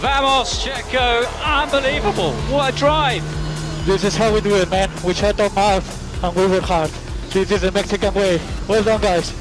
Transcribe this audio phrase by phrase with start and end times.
[0.00, 2.32] Vamos, Checo, unbelievable.
[2.52, 3.24] What a drive.
[3.84, 4.88] This is how we do it, man.
[5.04, 6.90] We shut our mouth and we work hard.
[7.30, 8.40] This is the Mexican way.
[8.68, 9.32] Well done, guys.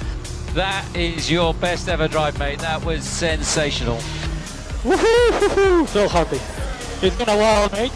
[0.56, 2.58] That is your best ever drive, mate.
[2.60, 3.98] That was sensational.
[4.84, 5.88] Woohoo!
[5.88, 6.40] So happy.
[7.06, 7.92] It's been a while, mate.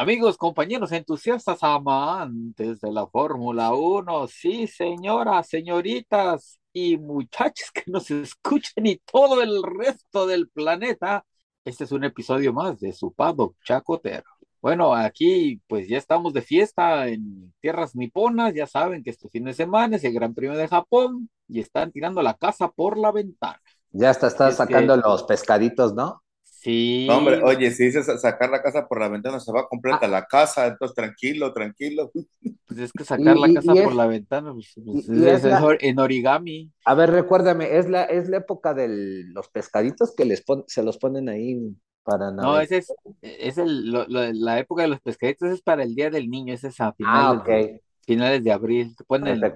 [0.00, 8.08] Amigos, compañeros, entusiastas, amantes de la Fórmula 1, sí, señoras, señoritas y muchachos que nos
[8.12, 11.24] escuchan y todo el resto del planeta,
[11.64, 14.22] este es un episodio más de su Paddock Chacotero.
[14.62, 19.46] Bueno, aquí pues ya estamos de fiesta en tierras niponas, ya saben que este fin
[19.46, 23.10] de semana es el Gran Premio de Japón y están tirando la casa por la
[23.10, 23.60] ventana.
[23.90, 26.22] Ya hasta está Es que- sacando los pescaditos, ¿no?
[26.68, 27.06] Sí.
[27.08, 30.26] No, hombre, oye, si dices sacar la casa por la ventana, se va completa la
[30.26, 32.10] casa, entonces tranquilo, tranquilo.
[32.66, 35.08] Pues es que sacar Y- la y- casa y por es- la ventana pues, pues,
[35.08, 36.70] y- es, la- en origami.
[36.84, 40.82] A ver, recuérdame, es la, es la época de los pescaditos que les pon- se
[40.82, 41.58] los ponen ahí
[42.02, 42.64] para No, navegar.
[42.64, 46.10] ese es, es el, lo- lo- la época de los pescaditos, es para el Día
[46.10, 47.46] del Niño, ese es a Ah, finales, ok.
[47.48, 48.94] de, finales de abril.
[48.94, 49.54] Te ponen el-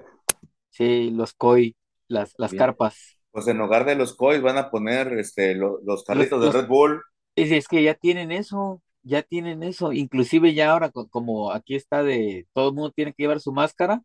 [0.71, 1.75] sí, los koi,
[2.07, 2.57] las, las Bien.
[2.59, 3.19] carpas.
[3.33, 6.67] Pues en lugar de los coils van a poner este, lo- los carritos de Red
[6.69, 7.01] Bull.
[7.35, 9.93] Es, es que ya tienen eso, ya tienen eso.
[9.93, 13.53] Inclusive ya ahora, co- como aquí está de todo el mundo tiene que llevar su
[13.53, 14.01] máscara,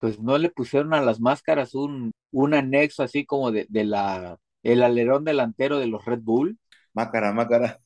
[0.00, 4.38] pues no le pusieron a las máscaras un, un anexo así como de, de la,
[4.64, 6.58] el alerón delantero de los Red Bull.
[6.94, 7.80] Mácara, mácara.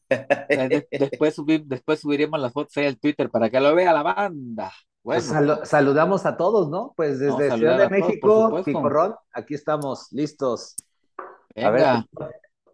[0.49, 4.03] De- después, subir, después subiremos las fotos ahí al Twitter para que lo vea la
[4.03, 4.73] banda.
[5.03, 6.93] Bueno, Pues salu- saludamos a todos, ¿no?
[6.97, 8.63] Pues desde Ciudad de México.
[8.65, 10.75] Picorrón, aquí estamos, listos.
[11.57, 12.07] A ver, venga.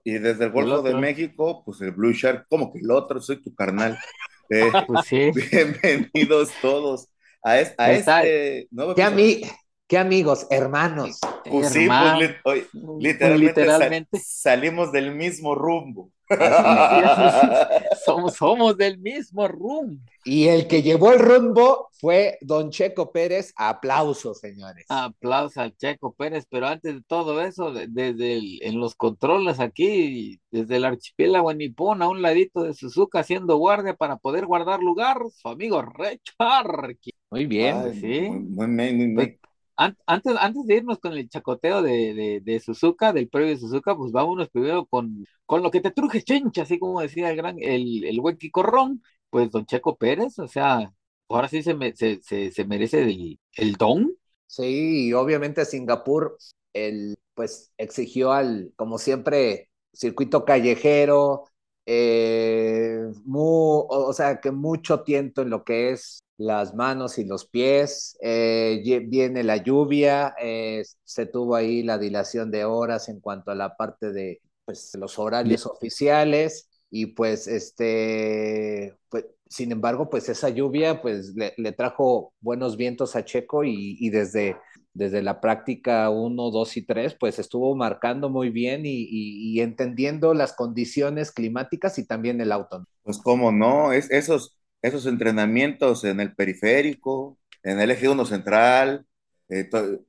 [0.02, 0.94] Y desde el Golfo de.
[0.94, 3.98] México, pues el Blue Shark, como que el otro, soy tu carnal.
[4.50, 5.30] Eh, Pues sí.
[5.50, 7.08] bienvenidos todos
[7.42, 9.50] a, es- a este nuevo ¿Qué, ami-
[9.88, 11.18] qué amigos, hermanos.
[11.50, 12.18] Pues sí, hermano.
[12.18, 14.20] pues, li- oye, Pues, literalmente, sal- literalmente.
[14.22, 16.10] salimos del mismo rumbo.
[18.04, 20.00] Somos, somos del mismo room.
[20.24, 23.52] Y el que llevó el rumbo fue Don Checo Pérez.
[23.56, 24.86] Aplausos, señores.
[24.88, 29.60] Aplausos al Checo Pérez, pero antes de todo eso, de- desde el- en los controles
[29.60, 34.80] aquí, desde el archipiélago nipón, a un ladito de Suzuka haciendo guardia para poder guardar
[34.80, 36.96] lugar, su amigo Richard.
[37.30, 37.76] Muy bien.
[37.84, 38.20] Ay, sí.
[38.30, 39.38] Muy, muy, muy, muy- Pues, An-
[39.76, 44.12] Antes, antes de irnos con el chacoteo de, de, Suzuka, del previo de Suzuka, pues
[44.12, 48.04] vámonos primero con, con lo que te truje, chencha, así como decía el gran, el,
[48.04, 50.92] el buen Quicorrón, pues don Checo Pérez, o sea,
[51.28, 54.12] ahora sí se, me- se, se, se merece el, el don.
[54.46, 56.38] Sí, y obviamente Singapur,
[56.72, 61.44] el, pues exigió al, como siempre, circuito callejero,
[61.86, 63.40] eh, mu-
[63.88, 68.16] o, o sea, que mucho tiento en lo que es las manos y los pies,
[68.20, 73.54] eh, viene la lluvia, eh, se tuvo ahí la dilación de horas en cuanto a
[73.54, 80.48] la parte de pues, los horarios oficiales y pues este, pues, sin embargo, pues esa
[80.48, 84.56] lluvia pues le, le trajo buenos vientos a Checo y, y desde,
[84.92, 89.60] desde la práctica 1, 2 y 3 pues estuvo marcando muy bien y, y- y
[89.60, 92.80] entendiendo las condiciones climáticas y también el auto.
[92.80, 92.86] ¿no?
[93.02, 94.56] Pues cómo no, es, esos,
[94.86, 99.06] esos entrenamientos en el periférico, en el eje 1 central,
[99.48, 99.68] eh,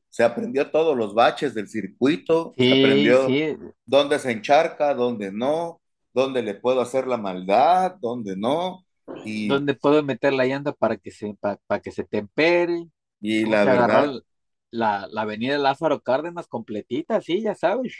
[0.09, 5.31] se aprendió todos los baches del circuito, se Sí, aprendió sí, dónde se encharca, dónde
[5.31, 5.81] no,
[6.13, 8.85] dónde le puedo hacer la maldad, dónde no,
[9.23, 12.87] y, ¿dónde puedo meter la llanta para que se, pa- para que se tempere?
[13.21, 14.15] y la verdad,
[14.71, 17.93] la, la avenida Lázaro Cárdenas completita, sí, ya sabes.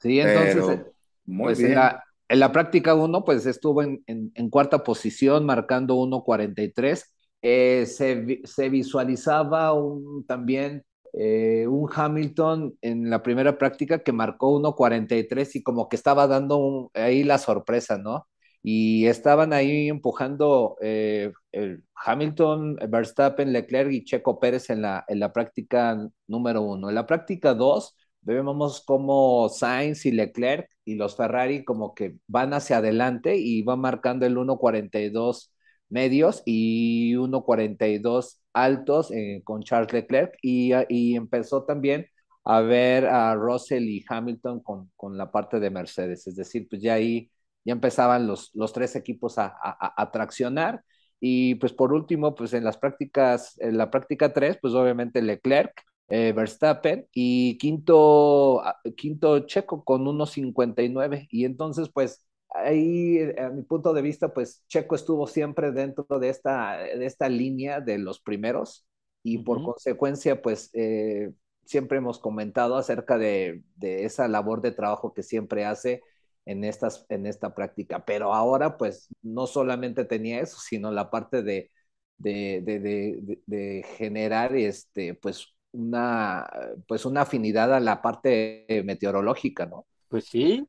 [0.00, 0.92] Sí, entonces pero eh,
[1.24, 1.72] muy pues bien.
[1.74, 7.12] en la, en la práctica 1 pues estuvo en, en- en cuarta posición marcando 1.43.
[7.42, 14.50] Eh, se, se visualizaba un, también eh, un Hamilton en la primera práctica que marcó
[14.56, 18.26] 1.43 y como que estaba dando un- ahí la sorpresa, ¿no?
[18.62, 25.20] Y estaban ahí empujando eh, el Hamilton, Verstappen, Leclerc y Checo Pérez en la, en
[25.20, 25.96] la práctica
[26.26, 26.88] número uno.
[26.88, 32.54] En la práctica dos, vemos como Sainz y Leclerc y los Ferrari como que van
[32.54, 35.52] hacia adelante y van marcando el 1.42
[35.88, 40.36] medios y 1.42 altos eh, con Charles Leclerc.
[40.42, 42.06] Y, y, empezó también
[42.44, 46.80] a ver a Russell y Hamilton con, con, la parte de Mercedes, es decir, pues
[46.82, 47.30] ya ahí
[47.64, 50.84] ya empezaban los, los tres equipos a, a, a, traccionar.
[51.20, 55.72] Y pues por último, pues en las prácticas, en la práctica 3, pues obviamente Leclerc
[56.08, 61.26] eh, Verstappen y quinto, ah, quinto Checo con 1.59.
[61.30, 66.28] Y entonces, pues ahí, a mi punto de vista, pues Checo estuvo siempre dentro de
[66.28, 68.86] esta, de esta línea de los primeros
[69.22, 71.32] y por consecuencia, pues eh,
[71.64, 76.02] siempre hemos comentado acerca de, de, esa labor de trabajo que siempre hace
[76.44, 78.04] en, estas, en esta práctica.
[78.04, 81.70] Pero ahora, pues no solamente tenía eso, sino la parte de,
[82.18, 86.46] de, de, de generar este, pues una,
[86.88, 89.86] pues una afinidad a la parte meteorológica, ¿no?
[90.08, 90.66] Pues sí,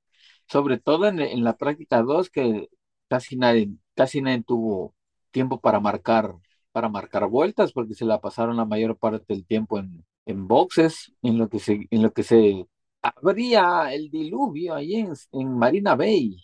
[0.48, 2.70] sobre todo en, en la práctica 2, que
[3.08, 4.96] casi nadie, casi nadie tuvo
[5.32, 6.34] tiempo para marcar,
[6.72, 11.14] para marcar vueltas, porque se la pasaron la mayor parte del tiempo en, en boxes,
[11.22, 12.66] en lo que se, en lo que se
[13.02, 16.38] abría el diluvio ahí en, en Marina Bay.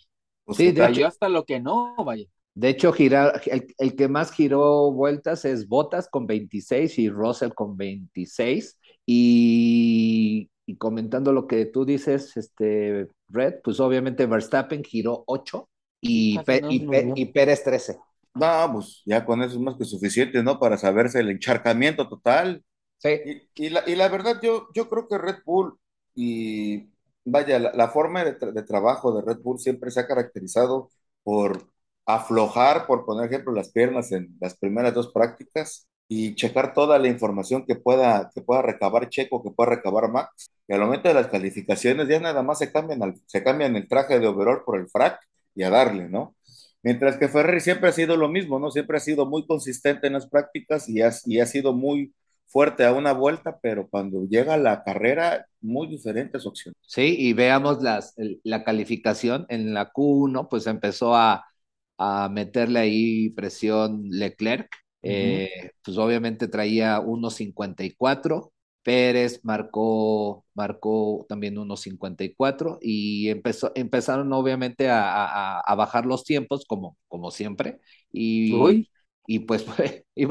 [0.44, 2.26] O sí, cayó hasta lo que no, vaya.
[2.54, 7.50] De hecho, girar, el, el, que más giró vueltas es Bottas con 26 y Russell
[7.52, 8.78] con 26.
[9.06, 15.68] Y, y, comentando lo que tú dices, este, Red, pues obviamente Verstappen giró 8
[16.00, 17.98] y, Pe no, y, Pe y, Pérez 13.
[18.34, 20.60] No, pues ya con eso es más que suficiente, ¿no?
[20.60, 22.64] Para saberse el encharcamiento total.
[22.98, 23.48] Sí.
[23.56, 25.76] Y, la, y la, verdad, yo, yo creo que Red Bull
[26.14, 26.88] y
[27.24, 30.90] vaya, la, la forma de, tra de trabajo de Red Bull siempre se ha caracterizado
[31.24, 31.73] por
[32.06, 37.08] aflojar, por poner ejemplo, las piernas en las primeras dos prácticas y checar toda la
[37.08, 40.50] información que pueda, que pueda recabar Checo, que pueda recabar Max.
[40.68, 43.88] Y al momento de las calificaciones ya nada más se cambian, al, se cambian el
[43.88, 45.18] traje de overall por el frac
[45.54, 46.34] y a darle, ¿no?
[46.82, 48.70] Mientras que Ferrari siempre ha sido lo mismo, ¿no?
[48.70, 52.12] Siempre ha sido muy consistente en las prácticas y ha, y ha sido muy
[52.46, 56.76] fuerte a una vuelta, pero cuando llega la carrera, muy diferentes opciones.
[56.86, 59.46] Sí, y veamos las, la calificación.
[59.48, 61.46] En la Q1, pues empezó a,
[61.98, 64.68] a meterle ahí presión Leclerc.
[65.02, 65.46] Uh -huh.
[65.46, 68.50] eh, pues obviamente traía 1.54.
[68.84, 76.66] Pérez marcó, marcó también 1.54 y empezó, empezaron obviamente a, a, a, bajar los tiempos
[76.66, 77.80] como, como siempre.
[78.12, 78.90] Y, Uy.
[79.26, 79.64] y pues
[80.14, 80.24] y,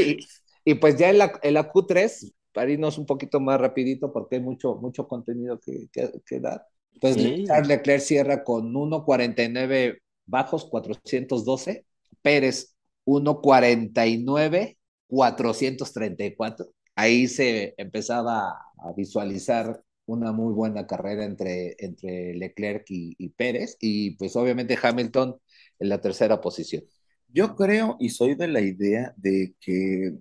[0.00, 0.18] y,
[0.64, 4.36] y, pues ya en la, en la Q3, para irnos un poquito más rapidito porque
[4.36, 6.64] hay mucho, mucho contenido que, que, que dar.
[7.00, 7.44] Pues sí.
[7.46, 9.98] Charles Leclerc cierra con 1.49
[10.32, 11.84] bajos 412,
[12.22, 12.74] Pérez
[13.04, 16.66] 149 434.
[16.96, 18.48] Ahí se empezaba
[18.78, 24.78] a visualizar una muy buena carrera entre, entre Leclerc y, y, Pérez y pues obviamente
[24.82, 25.36] Hamilton
[25.78, 26.82] en la tercera posición.
[27.28, 30.14] Yo creo y soy de la idea de que,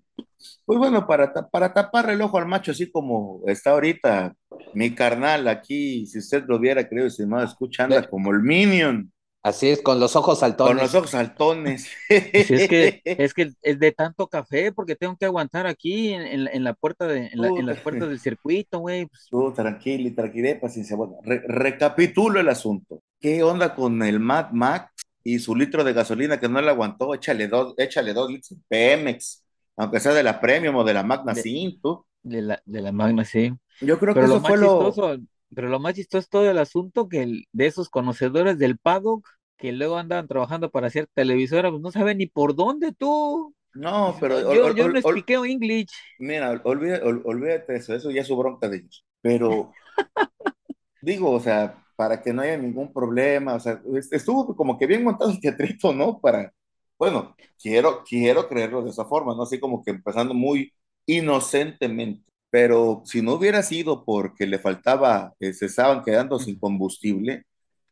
[0.65, 4.35] pues bueno, para, para tapar el ojo al macho, así como está ahorita
[4.73, 9.11] mi carnal aquí, si usted lo viera, creo, si no escucha, anda como el Minion.
[9.43, 10.73] Así es, con los ojos saltones.
[10.73, 11.89] Con los ojos saltones.
[12.07, 16.21] Pues es que es que es de tanto café, porque tengo que aguantar aquí en,
[16.21, 19.07] en, en la puerta de, en, la, en, las puertas del circuito, güey.
[19.07, 19.27] Pues.
[19.31, 20.95] Tú, tranquilo y tranquilo, paciencia.
[20.95, 23.01] Bueno, re, recapitulo el asunto.
[23.19, 24.91] ¿Qué onda con el Mad Max
[25.23, 27.15] y su litro de gasolina que no le aguantó?
[27.15, 29.43] Échale dos, échale dos litros de Pemex,
[29.75, 32.07] aunque sea de la Premium o de la Magna de, 5.
[32.21, 33.51] De la, de la Magna, sí.
[33.79, 35.17] Yo creo Pero que eso fue lo
[35.53, 39.27] pero lo más chistoso es todo el asunto que el, de esos conocedores del paddock
[39.57, 43.55] que luego andaban trabajando para hacer televisora, pues no saben ni por dónde tú.
[43.73, 45.91] No, pero yo, ol, yo no expliqué ol, English.
[46.19, 49.05] Mira, olvídate, olvídate eso, eso ya es su bronca de ellos.
[49.21, 49.71] Pero
[51.01, 55.03] digo, o sea, para que no haya ningún problema, o sea, estuvo como que bien
[55.03, 56.19] montado el teatrito, ¿no?
[56.19, 56.51] Para,
[56.97, 59.43] bueno, quiero, quiero creerlo de esa forma, ¿no?
[59.43, 60.73] Así como que empezando muy
[61.05, 62.30] inocentemente.
[62.51, 67.45] Pero si no hubiera sido porque le faltaba, eh, se estaban quedando sin combustible,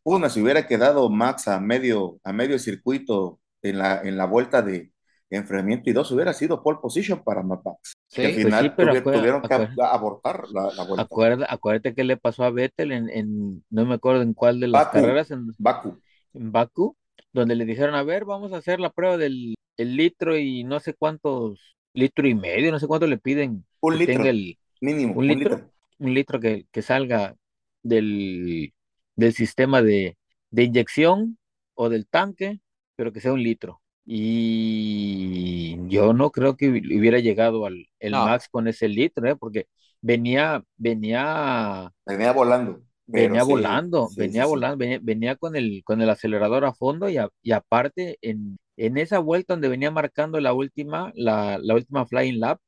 [0.04, 4.62] una, si hubiera quedado Max a medio, a medio circuito en la, en la vuelta
[4.62, 4.92] de
[5.30, 7.94] enfriamiento y dos, hubiera sido pole position para Max.
[8.08, 11.04] Sí, que al final pues sí, tuvi, tuvieron que abortar la, la, vuelta.
[11.04, 14.68] Acuérdate, acuérdate que le pasó a Vettel en, en, no me acuerdo en cuál de
[14.68, 16.00] las Baku, carreras, en Baku.
[16.34, 16.98] En Baku,
[17.32, 20.82] donde le dijeron, a ver, vamos a hacer la prueba del el litro y no
[20.82, 23.66] sé cuántos, litro y medio, no sé cuánto le piden.
[23.82, 24.24] Un litro.
[24.24, 25.14] El, mínimo.
[25.16, 27.36] Un litro, un litro, un litro que, que salga
[27.84, 28.74] del
[29.20, 30.18] del sistema de,
[30.50, 31.38] de, inyección
[31.76, 32.60] o del tanque,
[32.96, 33.82] pero que sea un litro.
[34.06, 38.26] Y yo no creo que hubiera llegado al el no.
[38.26, 39.36] max con ese litro, ¿eh?
[39.36, 39.68] porque
[40.02, 42.82] venía, venía, venía volando.
[43.12, 46.74] Venía sí, volando, sí, venía sí, volando, venía, venía, con el, con el acelerador a
[46.74, 51.58] fondo y, a, y aparte en, en, esa vuelta donde venía marcando la última, la,
[51.60, 52.60] la última flying lap,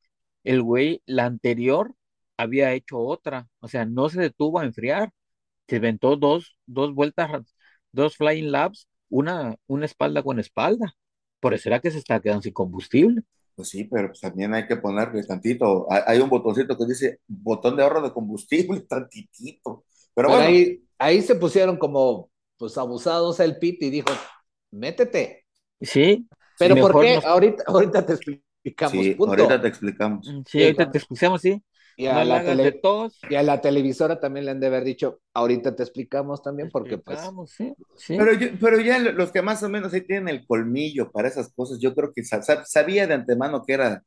[0.44, 1.94] el güey, la anterior,
[2.38, 5.12] había hecho otra, o sea, no se detuvo a enfriar,
[5.68, 7.30] se inventó dos, dos vueltas,
[7.92, 10.96] dos flying laps, una, una espalda con espalda.
[11.40, 13.24] Por eso era que se está quedando sin combustible.
[13.56, 15.92] Pues sí, pero pues también hay que ponerle tantito.
[15.92, 19.86] Hay, hay un botoncito que dice botón de ahorro de combustible, tantitito.
[20.15, 24.08] Pero, Pero bueno, ahí, ahí se pusieron como pues abusados el pit y dijo,
[24.72, 25.46] métete.
[25.82, 26.27] Sí,
[26.58, 27.15] Pero ¿por qué?
[27.15, 29.32] nos- Ahorita, ahorita te explicamos, sí, punto.
[29.32, 30.27] ahorita te explicamos.
[30.48, 31.63] sí, ahorita te explicamos, sí.
[31.96, 33.20] Y a, la tele- de tos.
[33.30, 36.98] y a la televisora también le han de haber dicho, ahorita te explicamos también, porque
[36.98, 38.18] pues Explicamos, sí, sí.
[38.18, 41.27] Pero, yo- pero ya lo- los que más o menos ahí tienen el colmillo para
[41.27, 44.03] esas cosas, yo creo que sa- sa- sabía de antemano que era,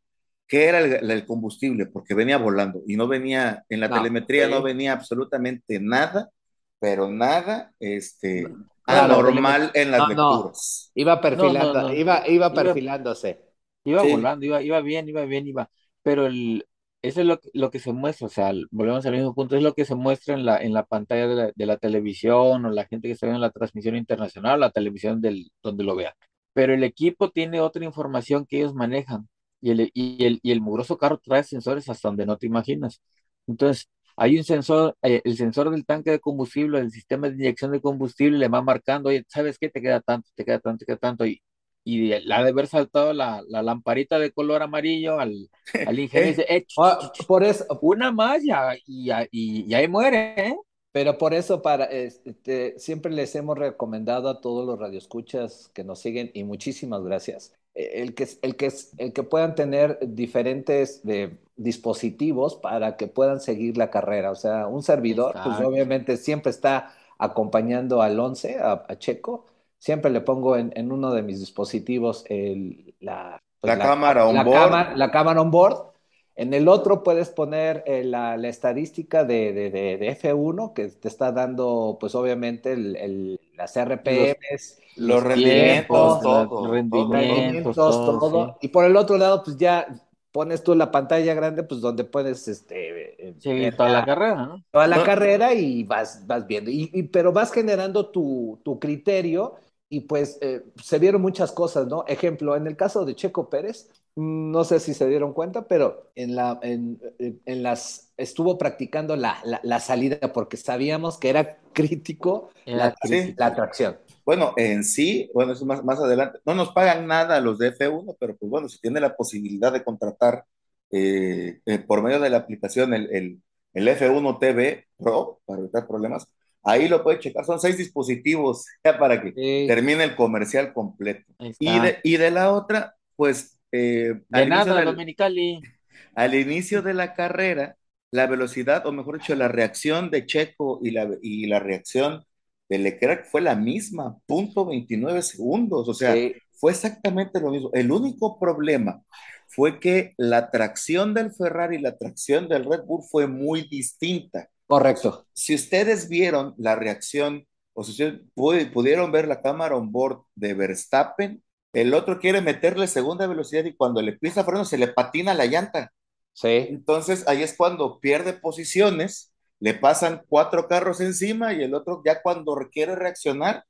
[0.46, 4.46] que era el, el combustible, porque venía volando y no venía, en la No, telemetría
[4.46, 4.52] sí.
[4.52, 6.30] no venía absolutamente nada,
[6.78, 8.44] pero nada, este,
[8.84, 10.32] Claro, anormal en las no, no.
[10.32, 10.92] lecturas.
[10.94, 11.94] iba perfilando, No, no, no.
[11.94, 13.40] Iba, iba Iba- perfilándose.
[13.84, 14.10] Iba Sí.
[14.12, 15.70] volando, iba, iba bien, iba bien, iba.
[16.02, 16.66] Pero el,
[17.02, 19.62] eso es lo, que- lo que se muestra, o sea, volvemos al mismo punto, es
[19.62, 22.70] lo que se muestra en la, en la pantalla de la, de la televisión o
[22.70, 26.14] la gente que está viendo la transmisión internacional, la televisión del, donde lo vea.
[26.52, 29.28] Pero el equipo tiene otra información que ellos manejan
[29.64, 33.00] y el, y el, y el mugroso carro trae sensores hasta donde no te imaginas.
[33.46, 37.72] Entonces, hay un sensor, eh, el sensor del tanque de combustible, del sistema de inyección
[37.72, 39.68] de combustible, le va marcando, oye, ¿sabes qué?
[39.70, 41.26] Te queda tanto, te queda tanto, te queda tanto.
[41.26, 41.42] Y,
[41.84, 45.50] y le ha de haber saltado la, la lamparita de color amarillo al,
[45.84, 50.34] al ingeniero dice, "Eh, Ah, por eso, una más ya, y, y, y ahí muere,
[50.48, 50.56] ¿eh?
[50.92, 55.98] Pero por eso para este, siempre les hemos recomendado a todos los radioescuchas que nos
[56.00, 57.52] siguen y muchísimas gracias.
[57.74, 63.40] Eh, El que, el que, el que puedan tener diferentes de, dispositivos para que puedan
[63.40, 64.30] seguir la carrera.
[64.30, 69.46] O sea, un servidor, pues obviamente siempre está acompañando al 11, a, a Checo.
[69.78, 74.38] Siempre le pongo en, en uno de mis dispositivos el, la, pues, La cámara on
[74.38, 74.72] la board.
[74.72, 75.93] cámara- la cámara on board.
[76.36, 80.88] En el otro puedes poner eh, la, la estadística de, de- de- de F1 que
[80.88, 86.70] te está dando, pues obviamente, el- el- las RPMs, Los rendimientos, tiempos, todo, los todo.
[86.70, 87.76] rendimientos.
[87.76, 88.58] todo, todo.
[88.60, 89.86] Y por el otro lado, pues ya
[90.32, 94.04] pones tú la pantalla grande, pues donde puedes este, eh, Sí, ver toda la la-
[94.04, 94.64] carrera, ¿no?
[94.70, 95.04] toda la No.
[95.04, 96.70] carrera y vas, vas viendo.
[96.70, 99.54] Y, y- pero vas generando tu, tu criterio
[99.88, 102.04] y pues eh, se vieron muchas cosas, ¿no?
[102.08, 106.36] Ejemplo, en el caso de Checo Pérez, no sé si se dieron cuenta, pero en,
[106.36, 112.50] la, en, en- las estuvo practicando la, la, la salida porque sabíamos que era crítico
[112.72, 112.94] la,
[113.36, 113.98] la tracción.
[114.24, 118.16] Bueno, en sí, bueno, eso más, más adelante, no nos pagan nada los de F1,
[118.18, 120.44] pero pues bueno, si tiene la posibilidad de contratar
[120.90, 123.42] eh, eh, por medio de la aplicación el, el,
[123.74, 126.26] el F1 TV Pro para evitar problemas,
[126.62, 129.40] ahí lo puede checar, son seis dispositivos ya para que Sí.
[129.66, 131.30] termine el comercial completo.
[131.58, 135.60] Y de, y de la otra, pues eh, De al, inicio nada, del- Dominicali.
[136.14, 137.76] al inicio de la carrera,
[138.10, 142.24] la velocidad, o mejor dicho, la reacción de Checo y la, y la reacción
[142.68, 146.34] de Leclerc fue la misma, punto 29 segundos, o sea, Sí.
[146.52, 147.70] fue exactamente lo mismo.
[147.74, 149.02] El único problema
[149.48, 154.48] fue que la tracción del Ferrari y la tracción del Red Bull fue muy distinta.
[154.66, 155.26] Correcto.
[155.32, 160.20] Si ustedes vieron la reacción, o si ustedes pu- pudieron ver la cámara on board
[160.34, 161.42] de Verstappen,
[161.74, 165.46] el otro quiere meterle segunda velocidad y cuando le pisa freno se le patina la
[165.46, 165.92] llanta.
[166.32, 166.68] Sí.
[166.68, 172.22] Entonces ahí es cuando pierde posiciones, le pasan cuatro carros encima y el otro ya
[172.22, 173.64] cuando quiere reaccionar,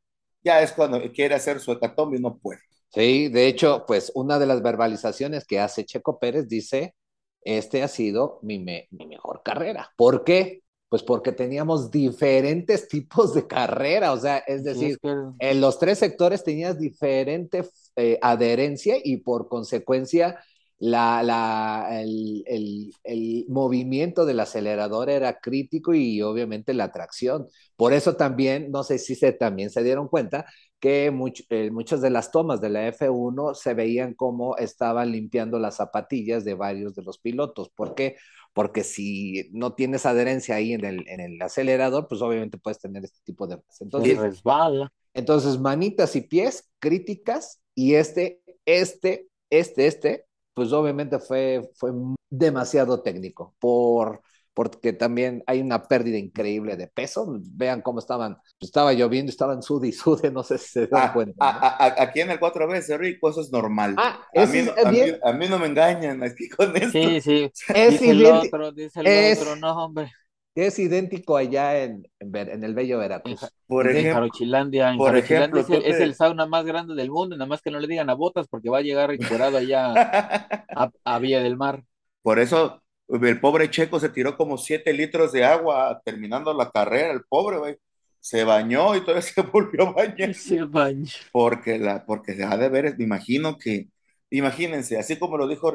[0.44, 2.60] ya es cuando quiere hacer su hecatombe y no puede.
[2.88, 6.94] Sí, de hecho, pues una de las verbalizaciones que hace Checo Pérez dice,
[7.42, 9.90] este ha sido mi, me- mi mejor carrera.
[9.96, 10.62] ¿Por qué?
[10.88, 15.08] Pues porque teníamos diferentes tipos de carrera, o sea, es Sí, decir, es que-
[15.40, 17.64] en los tres sectores tenías diferente
[17.96, 20.38] eh, adherencia y por consecuencia
[20.78, 27.46] la, la, el, el, el movimiento del acelerador era crítico y obviamente la tracción.
[27.76, 30.46] Por eso también, no sé si se, también se dieron cuenta
[30.80, 35.58] que much, eh, muchas de las tomas de la F1 se veían como estaban limpiando
[35.58, 37.70] las zapatillas de varios de los pilotos.
[37.70, 38.16] ¿Por qué?
[38.52, 43.04] Porque si no tienes adherencia ahí en el, en el acelerador, pues obviamente puedes tener
[43.04, 43.58] este tipo de...
[43.80, 44.92] Entonces, resbala.
[45.14, 51.92] entonces, manitas y pies críticas y este, este, este, este, pues obviamente fue, fue
[52.30, 54.22] demasiado técnico por,
[54.54, 57.26] porque también hay una pérdida increíble de peso.
[57.52, 61.12] Vean cómo estaban, estaba lloviendo, estaban sude y sude, no sé si se dan Ah,
[61.12, 61.48] cuenta.
[61.48, 61.58] a- ¿no?
[61.60, 63.94] a- a- aquí en el 4 veces, Rico, eso es normal.
[63.98, 65.18] Ah, a, mí, a, mí, bien.
[65.22, 66.92] a mí no me engañan aquí con esto.
[66.92, 67.50] Sí, sí.
[67.74, 70.12] Es dice el otro, dice el es- otro, no, hombre.
[70.54, 73.40] Es idéntico allá en, en, en el Bello En, Veracruz.
[73.66, 77.10] Por en ejemplo, Jarochilandia, en por Jarochilandia ejemplo, es, el, es sauna más grande del
[77.10, 79.92] mundo, nada más que no le digan a Botas porque va a llegar encuerado allá
[80.76, 81.82] a, a Villa del Mar.
[82.22, 87.12] Por eso el pobre Checo se tiró como 7 litros de agua terminando la carrera,
[87.12, 87.76] el pobre, güey.
[88.20, 90.30] Se bañó y todavía se volvió a bañar.
[90.30, 91.06] Ese baño.
[91.32, 93.88] Porque, la, porque se ha de ver, me imagino que
[94.30, 95.74] imagínense, así como lo dijo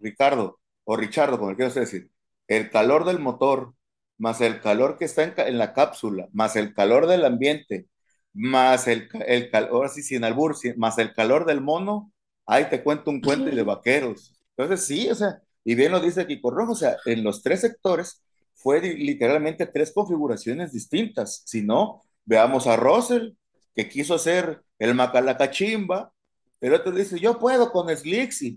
[0.00, 2.10] Ricardo, o Richardo, como quiero decir,
[2.46, 3.74] el calor del motor,
[4.18, 7.86] más el calor que está en, la cápsula, más el calor del ambiente,
[8.32, 12.12] más el, el calor, sí, sin albur, más el calor del mono,
[12.46, 14.34] ahí te cuento un cuento de vaqueros.
[14.56, 17.60] Entonces, sí, o sea, y bien lo dice Kiko Rojo, o sea, en los tres
[17.60, 18.22] sectores
[18.54, 21.42] fue literalmente tres configuraciones distintas.
[21.46, 23.32] Si no, veamos a Russell,
[23.74, 26.12] que quiso hacer el Macalacachimba,
[26.60, 28.56] el otro dice, yo puedo con Slicks, y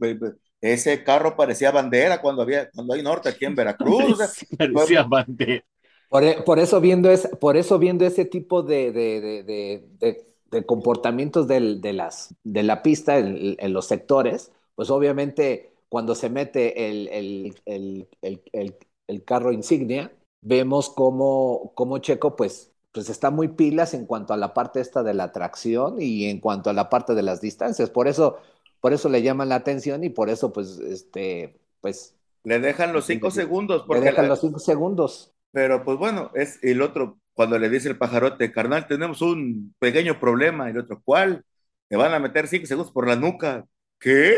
[0.62, 4.18] ese carro parecía bandera cuando había cuando hay norte aquí en Veracruz.
[4.58, 5.64] parecía bandera.
[6.10, 11.48] Por, por, eso viendo es, por eso viendo ese tipo de, de, de, de comportamientos
[11.48, 16.90] del, de, las, de la pista en, en, los sectores, pues obviamente cuando se mete
[16.90, 18.10] el, el,
[18.52, 18.76] el,
[19.12, 24.38] el carro insignia, vemos cómo, cómo Checo pues, pues está muy pilas en cuanto a
[24.38, 27.90] la parte esta de la tracción y en cuanto a la parte de las distancias.
[27.90, 28.38] Por eso
[28.82, 32.18] por eso le llaman la atención y por eso, pues, este, pues.
[32.44, 33.84] Le dejan los cinco segundos.
[33.86, 35.32] Porque le dejan los cinco segundos.
[35.52, 40.20] Pero, pues bueno, es el otro, cuando le dice el pajarote, carnal, tenemos un pequeño
[40.20, 40.68] problema.
[40.68, 41.46] Y el otro, ¿cuál?
[41.88, 43.66] Te van a meter cinco segundos por la nuca.
[44.00, 44.36] ¿Qué?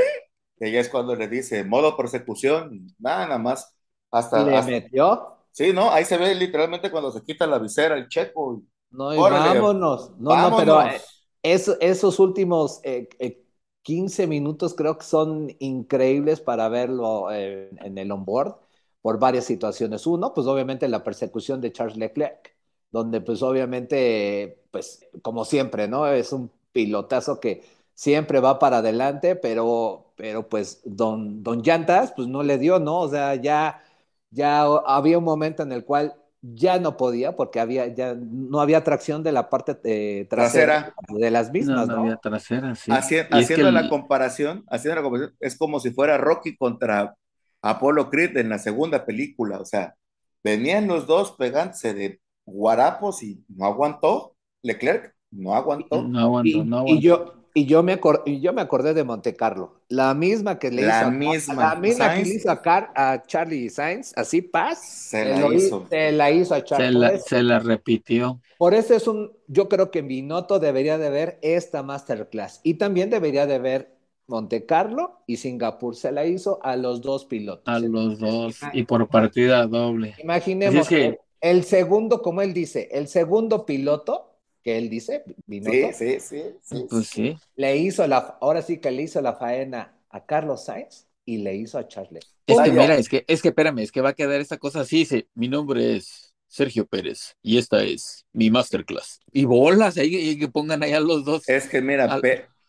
[0.60, 3.76] Y ya es cuando le dice, modo persecución, nada, más.
[4.12, 5.38] Hasta, le metió?
[5.52, 8.62] Sí, no, ahí se ve literalmente cuando se quita la visera, el checo.
[8.92, 10.12] No, y vámonos.
[10.20, 11.00] No, no, pero eh,
[11.44, 13.43] esos últimos eh, eh,
[13.84, 18.56] 15 minutos creo que son increíbles para verlo en, el onboard
[19.02, 20.08] por varias situaciones.
[20.08, 22.56] Uno, pues obviamente la persecución de Charles Leclerc,
[22.92, 26.08] donde pues obviamente, pues como siempre, ¿no?
[26.08, 27.64] Es un pilotazo que
[27.94, 33.00] siempre va para adelante, pero, pero pues don, don Llantas, pues no le dio, ¿no?
[33.02, 33.84] O sea, ya,
[34.32, 38.84] ya había un momento en el cual ya no podía porque había ya no había
[38.84, 41.96] tracción de la parte eh, trasera, de las mismas, ¿no?
[41.96, 42.92] no, había trasera, sí.
[42.92, 47.16] haciendo la comparación, haciendo la comparación, es como si fuera Rocky contra
[47.62, 49.96] Apollo Creed en la segunda película, o sea,
[50.44, 56.04] venían los dos pegándose de guarapos y no aguantó Leclerc, no aguantó.
[56.04, 56.94] No aguantó, no aguantó.
[56.94, 60.72] Y yo, y yo me, y yo me acordé de Monte Carlo, la misma que
[60.72, 64.12] le la hizo, misma, a, la misma que le hizo a, Car, a Charlie Sainz,
[64.16, 65.86] así paz, se la hizo.
[65.90, 66.88] Se la hizo a Charlie.
[66.88, 68.42] Se la, se la, repitió.
[68.58, 73.12] Por eso es un, yo creo que Binotto debería de ver esta masterclass y también
[73.12, 73.94] debería de ver
[74.26, 77.68] Monte Carlo y Singapur se la hizo a los dos pilotos.
[77.68, 80.16] A los dos y por partida doble.
[80.18, 84.33] Imaginemos que el, el segundo, como él dice, el segundo piloto
[84.64, 87.38] que él dice, Sí, sí, sí, sí, pues sí.
[87.56, 91.56] Le hizo la, ahora sí que le hizo la faena a Carlos Sainz y le
[91.56, 92.26] hizo a Charles.
[92.48, 94.82] Es que mira, es que, es que espérame, es que va a quedar esta cosa
[94.82, 99.20] así, dice, mi nombre es Sergio Pérez y esta es mi masterclass.
[99.32, 101.48] Y bolas, ahí que pongan ahí a los dos.
[101.50, 102.22] Es que mira, a,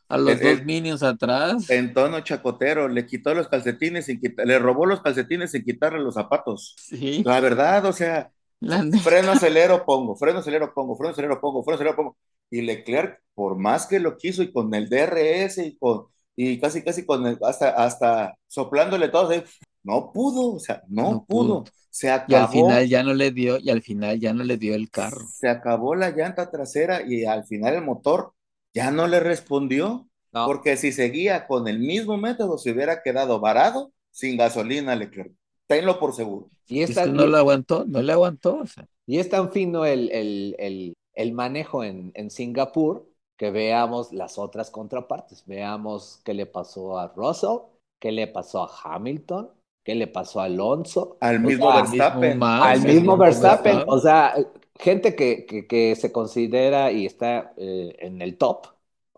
[0.08, 1.68] a los dos minions atrás.
[1.70, 6.00] En tono chacotero, le quitó los calcetines sin quitar, le robó los calcetines sin quitarle
[6.00, 6.74] los zapatos.
[6.78, 7.22] Sí.
[7.24, 8.32] La verdad, o sea,
[9.02, 12.16] freno acelero pongo, freno acelero pongo, freno acelero pongo, freno acelero pongo.
[12.50, 16.82] Y Leclerc, por más que lo quiso y con el DRS y con y casi
[16.82, 19.30] casi con el, hasta hasta soplándole todo,
[19.84, 21.64] no pudo, o sea, no, pudo.
[21.90, 22.32] Se acabó.
[22.32, 24.90] Y al final ya no le dio, y al final ya no le dio el
[24.90, 25.24] carro.
[25.30, 28.32] Se acabó la llanta trasera y al final el motor
[28.72, 30.08] ya no le respondió.
[30.32, 35.32] Porque si seguía con el mismo método, se hubiera quedado varado sin gasolina Leclerc
[35.66, 36.48] tenlo por seguro.
[36.66, 38.64] Y esta, no le aguantó, no le aguantó.
[39.06, 44.38] Y es tan fino el, el, el, el manejo en, en, Singapur que veamos las
[44.38, 45.44] otras contrapartes.
[45.46, 47.58] Veamos qué le pasó a Russell,
[48.00, 49.50] qué le pasó a Hamilton,
[49.84, 51.18] qué le pasó a Alonso.
[51.20, 52.42] Al mismo Verstappen.
[52.42, 53.82] al mismo Verstappen.
[53.86, 54.34] O sea,
[54.78, 58.68] gente que, que, que se considera y está eh, en el top.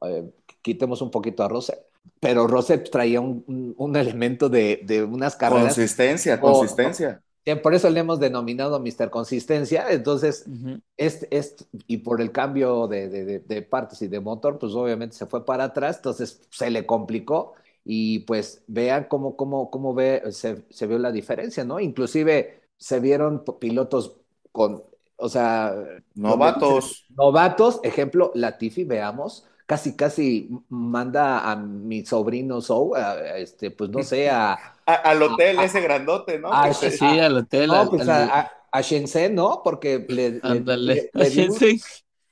[0.02, 0.30] Eh,
[0.62, 1.78] quitemos un poquito a Russell
[2.20, 5.74] pero Rosset traía un, un elemento de, de, unas carreras.
[5.74, 7.22] Consistencia, consistencia.
[7.46, 9.10] O, por eso le hemos denominado Mr.
[9.10, 9.86] Consistencia.
[9.90, 10.82] Entonces, uh -huh.
[10.96, 15.14] este, este, y por el cambio de, de, de, partes y de motor, pues obviamente
[15.14, 17.54] se fue para atrás, entonces se le complicó.
[17.84, 21.78] Y pues vean cómo, cómo, cómo ve, se, se vio la diferencia, ¿no?
[21.78, 24.16] Inclusive se vieron pilotos
[24.50, 24.82] con,
[25.16, 25.72] o sea...
[26.16, 27.06] Novatos.
[27.10, 32.94] Novatos, ejemplo, Latifi, veamos, casi, casi manda a mi sobrino Sou,
[33.36, 34.52] este, pues no sé, a...
[34.86, 36.52] a al hotel a, ese grandote, ¿no?
[36.52, 37.68] A, sí, al hotel.
[37.68, 39.60] No, pues al, a, a, Shenzhen, ¿no?
[39.64, 41.80] Porque le, Ándale, le, le, dio un,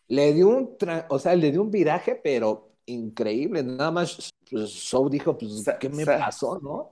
[0.09, 0.77] le, dio un,
[1.09, 5.89] o sea, le dio un viraje, pero increíble, nada más pues, Sou dijo, pues, ¿qué
[5.89, 6.91] me pasó, no?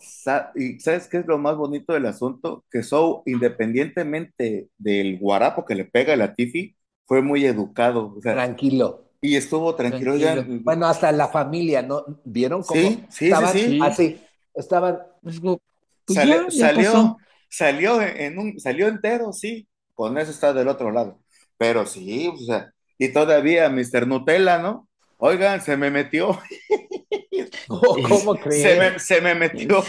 [0.57, 2.64] Y ¿sabes qué es lo más bonito del asunto?
[2.68, 6.74] Que Sou, independientemente del guarapo que le pega a la Tifi,
[7.07, 8.14] fue muy educado.
[8.16, 10.12] O sea, Tranquilo y estuvo tranquilo.
[10.12, 10.12] Tranquilo.
[10.14, 12.04] oigan, Bueno, hasta la familia, ¿no?
[12.24, 13.78] ¿Vieron cómo Sí, sí, sí, estaban sí.
[13.80, 14.26] así?
[14.54, 15.40] Estaban, pues
[16.08, 17.18] ya, ya salió, pasó.
[17.48, 19.68] salió en un, salió entero, sí.
[19.94, 21.22] Con eso está del otro lado.
[21.58, 24.06] Pero sí, o sea, y todavía Mr.
[24.06, 24.88] Nutella, ¿no?
[25.18, 26.40] Oigan, se me metió,
[27.66, 28.78] ¿cómo se creen?
[28.78, 29.82] me, se me metió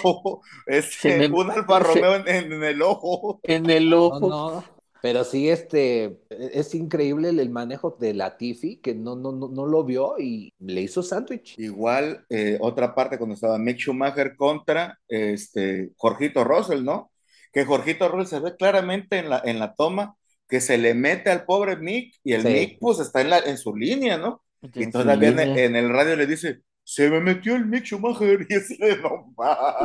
[0.67, 3.41] este, Se me- un Alfa se- Romeo en, en el ojo.
[3.43, 4.19] En el No, ojo.
[4.19, 9.65] no, pero sí, este, es increíble el, manejo de Latifi, que no, no, no, no
[9.65, 11.59] lo vio y le hizo sándwich.
[11.59, 17.11] Igual, eh, otra parte cuando estaba Mick Schumacher contra este, Jorgito Russell, ¿no?
[17.51, 20.15] Que Jorgito Russell se ve claramente en la, en la toma
[20.47, 22.47] que se le mete al pobre Mick y el Sí.
[22.47, 24.41] Mick pues está en, la, en su línea, ¿no?
[24.73, 28.53] Y todavía en, en el radio le dice, se me metió el Mick Schumacher y
[28.55, 29.75] así de no ma".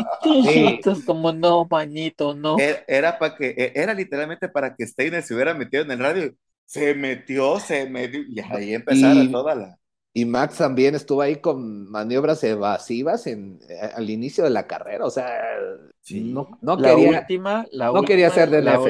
[0.41, 0.67] Sí.
[0.75, 2.67] Entonces, como no, mañito, no.
[2.67, 5.99] Era, era para que, e, era literalmente para que Steiner se hubiera metido en el
[6.01, 6.35] radio.
[6.67, 9.79] Se metió, se metió, y ahí empezara Y- toda la.
[10.13, 15.05] Y Max también estuvo ahí con maniobras evasivas en, eh, al inicio de la carrera,
[15.07, 15.31] o sea,
[16.01, 16.21] Sí.
[16.33, 18.81] no, no la quería, última, la no última, quería ser de la,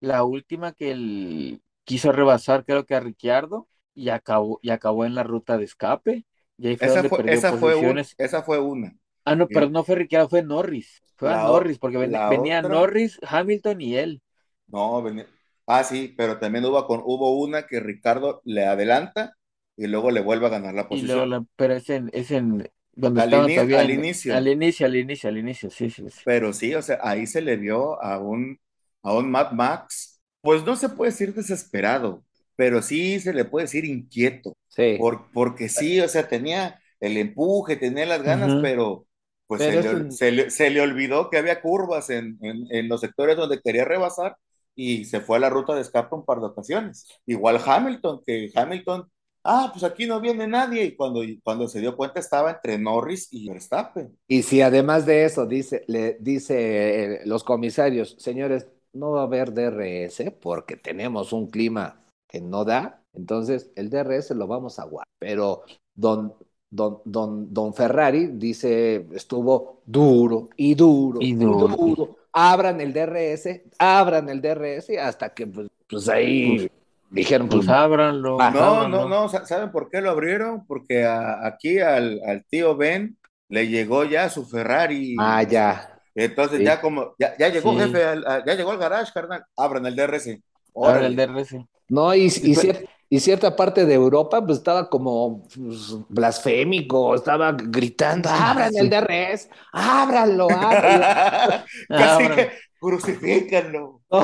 [0.00, 5.14] la última que él quiso rebasar, creo que a Ricciardo, y acabó, y acabó en
[5.14, 6.24] la ruta de escape.
[6.60, 8.14] Y ahí fue Esa donde fue, perdió esa, fue un- posiciones.
[8.18, 8.96] esa fue una.
[9.24, 11.02] Ah, no, pero no fue Ricciardo, fue Norris.
[11.16, 14.22] Fue a La Norris, porque ven- venía otra- Norris, Hamilton y él.
[14.66, 15.26] No, venía-
[15.66, 19.36] Ah, sí, pero también hubo, con, hubo una que Ricardo le adelanta
[19.76, 21.08] y luego le vuelve a ganar la Y posición.
[21.08, 24.36] luego la- pero es en, es en donde Al estaban ini- todavía al en- inicio.
[24.36, 26.20] Al inicio, al inicio, al inicio, sí, sí, sí.
[26.24, 28.58] Pero sí, o sea, ahí se le vio a un,
[29.02, 32.24] a un Mad Max, pues no se puede decir desesperado,
[32.56, 37.16] pero sí se le puede decir inquieto, Sí, por- porque sí, o sea, tenía el
[37.16, 38.62] empuje, tenía las ganas, Ujú.
[38.62, 39.06] pero
[39.46, 42.66] pues Pero se, le, un- se le- se le olvidó que había curvas en, en-
[42.70, 44.36] en los sectores donde quería rebasar
[44.76, 47.06] y se fue a la ruta de escape un par de ocasiones.
[47.26, 49.10] Igual Hamilton, que Hamilton,
[49.44, 53.28] ah, pues aquí no viene nadie, y cuando, cuando se dio cuenta estaba entre Norris
[53.32, 54.16] y Verstappen.
[54.28, 59.24] y si además de eso dice, le dice eh, los comisarios, señores, no va a
[59.24, 64.84] haber DRS porque tenemos un clima que no da, entonces el DRS lo vamos a
[64.84, 65.62] guardar, pero
[65.94, 66.32] don,
[66.70, 71.68] don, don, don Ferrari dice, estuvo duro y duro Y y duro.
[71.68, 76.70] duro, abran el DRS, abran el DRS hasta que pues, pues ahí
[77.10, 78.38] dijeron, pues, Pues ábranlo.
[78.38, 78.88] No, ábranlo.
[78.88, 80.64] no, no, sa- ¿saben por qué lo abrieron?
[80.66, 83.16] Porque a- aquí al, al tío Ben
[83.48, 85.16] le llegó ya su Ferrari.
[85.18, 85.86] ah, ya.
[86.14, 86.64] Entonces Sí.
[86.64, 87.78] ya como, ya, ya llegó Sí.
[87.80, 90.40] jefe, al- ya llegó al garage, carnal, abran el DRS.
[90.72, 91.06] Órale.
[91.08, 91.56] el DRS.
[91.88, 97.52] No, y, y, cier- y cierta parte de Europa pues estaba como pues, blasfémico, estaba
[97.52, 101.64] gritando, abran el DRS, ábranlo, ábranlo.
[101.88, 104.18] Casi que crucifíquenlo, No.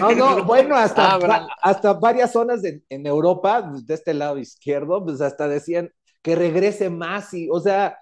[0.00, 5.04] No, no, bueno, hasta, va- hasta varias zonas de- en Europa, de este lado izquierdo,
[5.04, 5.90] pues hasta decían
[6.22, 7.98] que regrese Masi, o sea,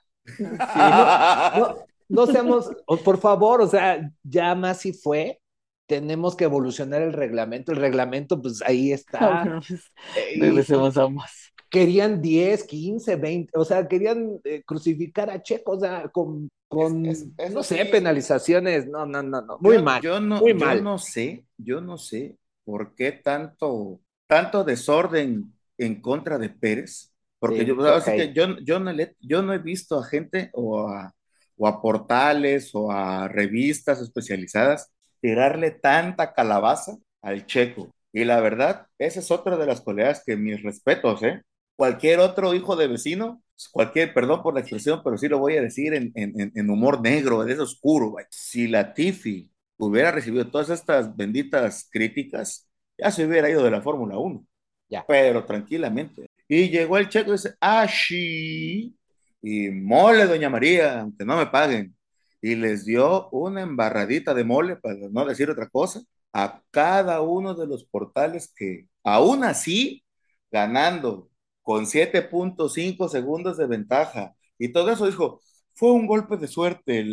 [1.59, 1.77] no,
[2.09, 2.70] no seamos,
[3.05, 5.40] por favor, o sea, ya Masi fue,
[5.88, 9.61] tenemos que evolucionar el reglamento, el reglamento pues ahí está.
[10.14, 11.53] Eh, Regresemos a más.
[11.70, 17.07] querían 10, 15, 20, o sea, querían eh, crucificar a Checo, o sea, con, con
[17.07, 17.90] Es- es- eso no sé, sí.
[17.90, 20.03] penalizaciones, no, no, no, no, muy Yo- mal.
[20.03, 20.83] Yo no, muy yo mal.
[20.83, 27.61] no sé, yo no sé por qué tanto, tanto desorden en contra de Pérez, porque
[27.61, 31.14] Sí, yo, que yo, yo, no le- yo no he visto a gente o a,
[31.57, 34.90] o a portales o a revistas especializadas
[35.21, 37.91] tirarle tanta calabaza al checo.
[38.13, 41.43] Y la verdad, esa es otra de las colegas que mis respetos, ¿eh?
[41.77, 45.63] Cualquier otro hijo de vecino, cualquier, perdón por la expresión, pero sí lo voy a
[45.63, 48.25] decir en, en- en- humor negro, de oscuro, güey.
[48.31, 53.83] Si la Tifi hubiera recibido todas estas benditas críticas, ya se hubiera ido de la
[53.83, 54.45] Fórmula 1.
[54.89, 55.05] Ya.
[55.07, 56.27] Pero tranquilamente.
[56.49, 58.97] Y llegó el checo y dice, ah, sí.
[59.43, 61.95] Y mole, doña María, aunque no me paguen.
[62.40, 66.01] Y les dio una embarradita de mole, para no decir otra cosa,
[66.33, 70.05] a cada uno de los portales que, aún así,
[70.51, 71.31] ganando
[71.62, 74.35] con 7.5 segundos de ventaja.
[74.59, 75.40] Y todo eso dijo,
[75.74, 77.05] fue un golpe de suerte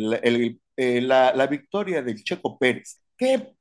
[0.76, 3.00] eh, la, la victoria del Checo Pérez.
[3.16, 3.54] ¡Qué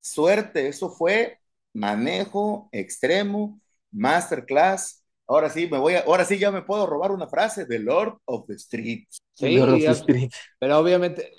[0.00, 0.68] suerte!
[0.68, 1.38] Eso fue
[1.72, 3.60] manejo extremo,
[3.90, 4.99] masterclass.
[5.30, 8.18] Ahora sí, me voy a, ahora sí ya me puedo robar una frase de Lord
[8.24, 9.20] of the Streets.
[9.34, 10.30] Sí, Lord of the ya- Street.
[10.58, 11.30] pero obviamente,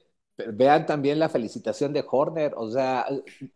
[0.54, 3.06] vean también la felicitación de Horner, o sea,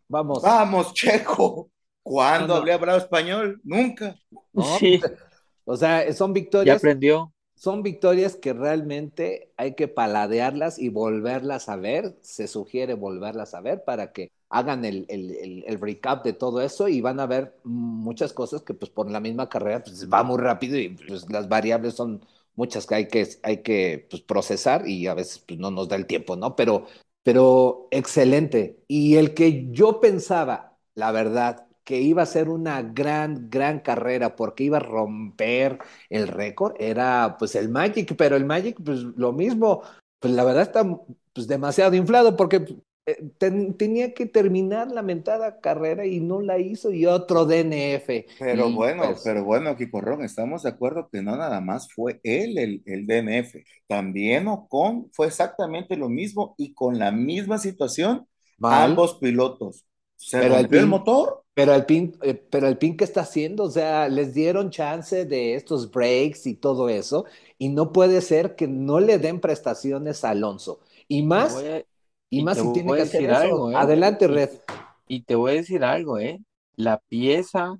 [0.10, 1.71] vamos, Vamos, Checo.
[2.04, 2.60] ¿Cuándo No, no.
[2.60, 3.62] hablé hablado español?
[3.63, 4.15] Nunca.
[4.54, 4.63] ¿no?
[4.80, 5.02] Sí,
[5.65, 7.34] O sea, son ya victorias, aprendió.
[7.56, 13.62] son victorias que realmente hay que paladearlas y volverlas a ver, se sugiere volverlas a
[13.62, 17.58] ver para que hagan el, el, el, recap de todo eso y van a ver
[17.63, 21.49] muchas cosas que pues por la misma carrera pues va muy rápido y pues las
[21.49, 22.21] variables son
[22.55, 25.95] muchas que hay que, hay que pues, procesar y a veces pues, no nos da
[25.95, 26.55] el tiempo, ¿no?
[26.55, 26.86] Pero,
[27.23, 28.84] pero excelente.
[28.88, 34.36] Y el que yo pensaba, la verdad, que iba a ser una gran, gran carrera
[34.36, 35.79] porque iba a romper
[36.10, 39.84] el récord, era pues el Magic, pero el Magic pues lo mismo,
[40.19, 40.84] pues la verdad está
[41.34, 42.65] pues demasiado inflado porque
[43.07, 43.29] eh,
[43.77, 48.25] tenía que terminar la mentada carrera y no la hizo y otro DNF.
[48.39, 52.57] Pero bueno, pues pero bueno, Ron, estamos de acuerdo que no nada más fue él
[52.57, 53.55] el, el DNF.
[53.87, 58.27] También Ocon fue exactamente lo mismo y con la misma situación,
[58.59, 59.85] ambos pilotos.
[60.15, 61.43] ¿Se pero rompió el, motor?
[61.53, 65.25] Pero el pin, eh, pero el pin que está haciendo, o sea, les dieron chance
[65.25, 67.25] de estos breaks y todo eso,
[67.59, 70.79] y no puede ser que no le den prestaciones a Alonso.
[71.07, 71.55] Y más,
[72.39, 73.76] y, más si tiene que hacer Algo, ¿eh?
[73.76, 74.50] Adelante, Red.
[75.08, 76.41] Y, te voy a decir algo, ¿eh?
[76.76, 77.78] La pieza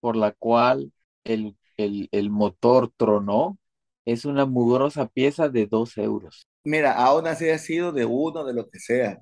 [0.00, 0.92] por la cual
[1.24, 3.58] el, el, motor tronó
[4.04, 6.46] es una mugrosa pieza de dos euros.
[6.64, 9.20] Mira, aún así ha sido de uno, de lo que sea.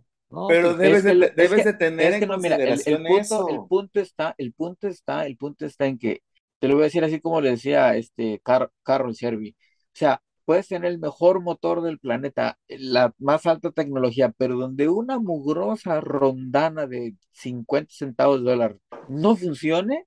[0.48, 4.88] pero debes, de, debes de tener en consideración el, punto, El punto está, el punto
[4.88, 6.22] está, el punto está en que,
[6.58, 9.50] te lo voy a decir así como le decía este Car Carol Servi.
[9.50, 14.88] O sea, puedes tener el mejor motor del planeta, la más alta tecnología, pero donde
[14.88, 18.78] una mugrosa rondana de 50 centavos de dólar
[19.08, 20.06] no funcione,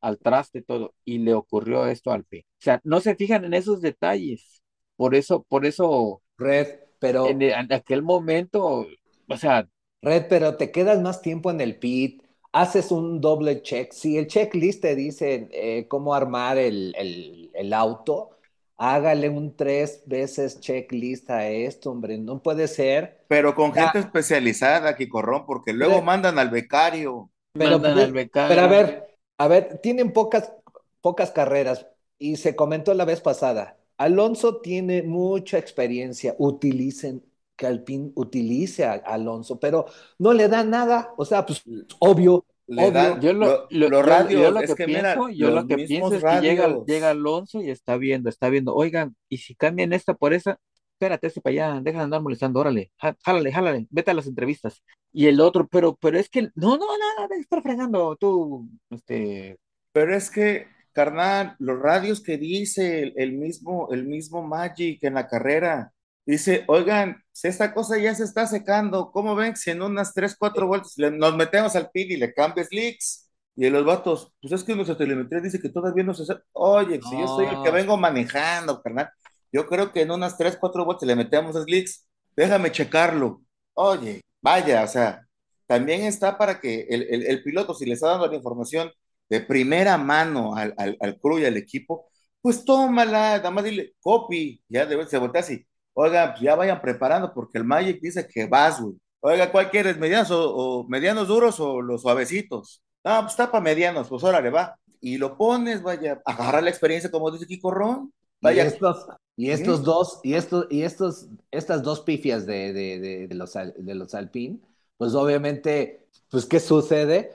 [0.00, 0.94] al traste todo.
[1.04, 2.46] Y le ocurrió esto al P.
[2.48, 4.62] O sea, no se fijan en esos detalles.
[4.96, 6.22] Por eso, por eso.
[6.36, 7.26] Red, pero.
[7.28, 7.42] En,
[7.72, 8.86] aquel momento,
[9.28, 9.68] o sea.
[10.02, 13.92] Red, pero te quedas más tiempo en el pit, haces un doble check.
[13.92, 18.33] Si el checklist te dice eh, cómo armar el, el, el auto,
[18.76, 23.24] hágale un tres veces checklist a esto, hombre, no puede ser.
[23.28, 27.30] Pero con gente especializada, aquí corrón, porque luego mandan al becario.
[27.52, 28.48] Pero, mandan al becario.
[28.48, 30.52] Pero a ver, a ver, tienen pocas,
[31.00, 31.86] pocas carreras
[32.18, 33.76] y se comentó la vez pasada.
[33.96, 37.24] Alonso tiene mucha experiencia, utilicen,
[37.56, 39.86] que Alpine utilice a Alonso, pero
[40.18, 41.62] no le da nada, o sea, pues
[42.00, 47.70] obvio, yo lo, que, pienso, yo lo que pienso es que llega, llega Alonso y
[47.70, 50.58] está viendo, está viendo, oigan, y si cambian esta por esa,
[50.92, 52.90] espérate, este para allá, deja de andar molestando, órale,
[53.22, 54.82] jálale, jálale, vete a las entrevistas.
[55.12, 59.58] Y el otro, pero, pero es que, no, no, nada, de estar fregando, tú, este.
[59.92, 65.28] Pero es que, carnal, los radios que dice el mismo, el mismo Magic en la
[65.28, 65.92] carrera,
[66.26, 70.36] Dice, oigan, si esta cosa ya se está secando, ¿cómo ven si en unas 3,
[70.38, 73.30] 4 vueltas nos metemos al pin y le cambias leaks?
[73.56, 76.24] Y los vatos, pues es que nuestra telemetría dice que todavía no se...
[76.52, 79.10] Oye, si yo soy el que vengo manejando, carnal,
[79.52, 83.42] yo creo que en unas 3, 4 vueltas le metemos a leaks, déjame checarlo.
[83.74, 85.26] Oye, vaya, o sea,
[85.66, 88.90] también está para que el, piloto, si le está dando la información
[89.28, 92.08] de primera mano al, al, al crew y al equipo,
[92.40, 96.80] pues tómala, nada más dile, copy, ya debe, se voltea así Oiga, pues ya vayan
[96.80, 98.94] preparando porque el Magic dice que vas, güey.
[99.20, 99.96] Oiga, ¿cuál quieres?
[99.96, 102.82] ¿Medianos o, medianos duros o los suavecitos?
[103.04, 104.76] No, pues está para medianos, pues órale, va.
[105.00, 108.12] Y lo pones, vaya, agarrar la experiencia, como dice Kiko Ron.
[108.42, 108.64] Vaya.
[108.64, 113.34] Y estos, y estos dos, y estos, y estos, estas dos pifias de, de, de,
[113.34, 114.58] los, de los Alpine,
[114.96, 117.32] pues obviamente, pues, ¿qué sucede?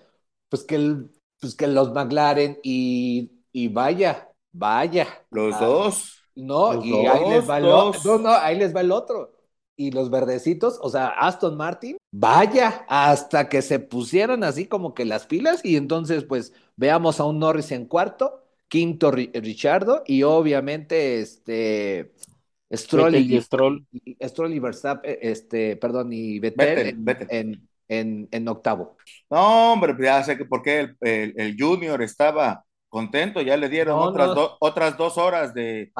[0.49, 5.07] Pues que, el, pues que los McLaren y, y vaya, vaya.
[5.31, 8.17] Los dos no, y ahí les va el otro.
[8.17, 9.35] No, no, ahí les va el otro.
[9.75, 15.05] Y los verdecitos, o sea, Aston Martin, vaya, hasta que se pusieron así como que
[15.05, 21.21] las pilas y entonces pues veamos a un Norris en cuarto, quinto Richardo y obviamente
[21.21, 22.11] este
[22.71, 23.87] Stroll y, Stroll.
[24.21, 26.97] Stroll y Verstappen, este, perdón, y Vettel,
[27.87, 28.97] en, En, octavo.
[29.29, 33.69] No, hombre, pues ya sé que porque el, el, el Junior estaba contento, ya le
[33.69, 35.91] dieron otras, otras dos horas de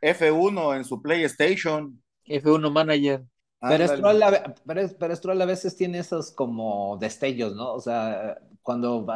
[0.00, 2.02] F, 1 en su PlayStation.
[2.26, 3.24] F1 Manager.
[3.60, 7.72] Pero Stroll, a, pero, a veces tiene esos como destellos, ¿no?
[7.72, 9.06] O sea, cuando,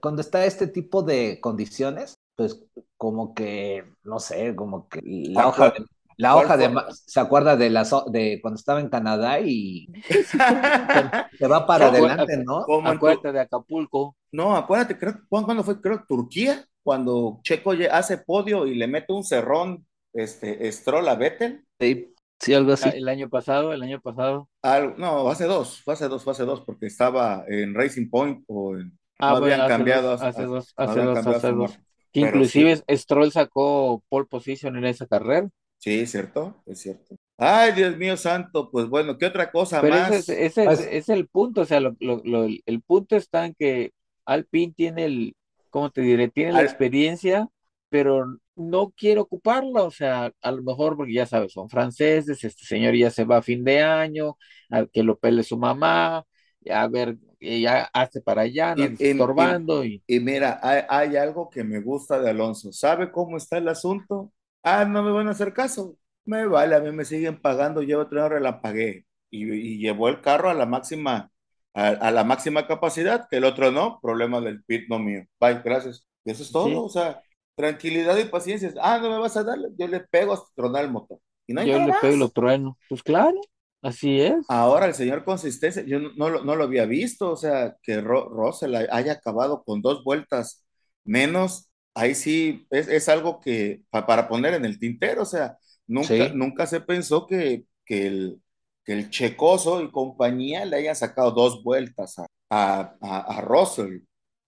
[0.00, 2.62] cuando está este tipo de condiciones, pues
[2.96, 7.70] como que, no sé, como que la hoja de, la hoja de se acuerda de
[7.70, 9.86] las de cuando estaba en Canadá y
[11.38, 12.64] se va para adelante, ¿no?
[12.84, 14.16] Acuérdate de Acapulco.
[14.32, 19.24] No, acuérdate, creo cuando fue, creo Turquía, cuando Checo hace podio y le mete un
[19.24, 21.64] cerrón, este, Stroll a Vettel.
[21.78, 22.88] Sí, sí, algo así.
[22.88, 24.48] El año pasado, el año pasado.
[24.96, 28.76] no, hace dos, fue hace dos, fue hace dos, porque estaba en Racing Point o
[28.76, 28.98] en.
[29.18, 30.12] Ah, no habían cambiado.
[30.12, 31.78] hace dos, hace dos, hace dos.
[32.12, 35.48] Inclusive Stroll sacó pole position en esa carrera.
[35.78, 37.16] Sí, es cierto, es cierto.
[37.38, 40.16] Ay, Dios mío santo, pues bueno, ¿qué otra cosa Pero más?
[40.16, 43.44] ese, es, ese es, es el punto, o sea, lo, lo- lo- el punto está
[43.46, 43.92] en que
[44.24, 45.36] Alpine tiene el,
[45.70, 46.28] ¿cómo te diré?
[46.28, 47.48] Tiene la experiencia,
[47.90, 52.64] pero no quiere ocuparla, o sea, a lo mejor porque ya sabes, son franceses, este
[52.64, 54.36] señor ya se va a fin de año,
[54.70, 56.24] a que lo pele su mamá,
[56.70, 61.16] a ver, ya hace para allá, no Y, estorbando y y- y mira, hay, hay
[61.16, 62.72] algo que me gusta de Alonso.
[62.72, 64.32] ¿Sabe cómo está el asunto?
[64.66, 65.96] Ah, no me van a hacer caso.
[66.26, 69.06] Me vale, a mí me siguen pagando, yo otro año relampagué.
[69.30, 71.32] Y, y llevó el carro a la máxima,
[71.74, 75.24] a, a la máxima capacidad, que el otro no, problema del pit, no mío.
[75.40, 76.06] Bye, gracias.
[76.24, 77.22] Y eso es todo, sí, o sea,
[77.56, 78.72] tranquilidad y paciencia.
[78.82, 81.20] Ah, no me vas a dar, yo le pego hasta tronar el motor.
[81.48, 82.78] Y no hay yo le pego y lo trueno.
[82.88, 83.48] Pues claro,
[83.82, 84.46] así es.
[84.48, 88.00] Ahora el señor consistencia, yo no, no lo, no lo había visto, o sea, que
[88.00, 90.64] Ro- Russell haya acabado con dos vueltas
[91.04, 95.58] menos, ahí sí es, es algo que pa- para poner en el tintero, o sea,
[95.88, 96.34] nunca, Sí.
[96.34, 98.42] nunca se pensó que, que el,
[98.84, 104.00] que el Checoso y compañía le hayan sacado dos vueltas a, a, a, a Russell.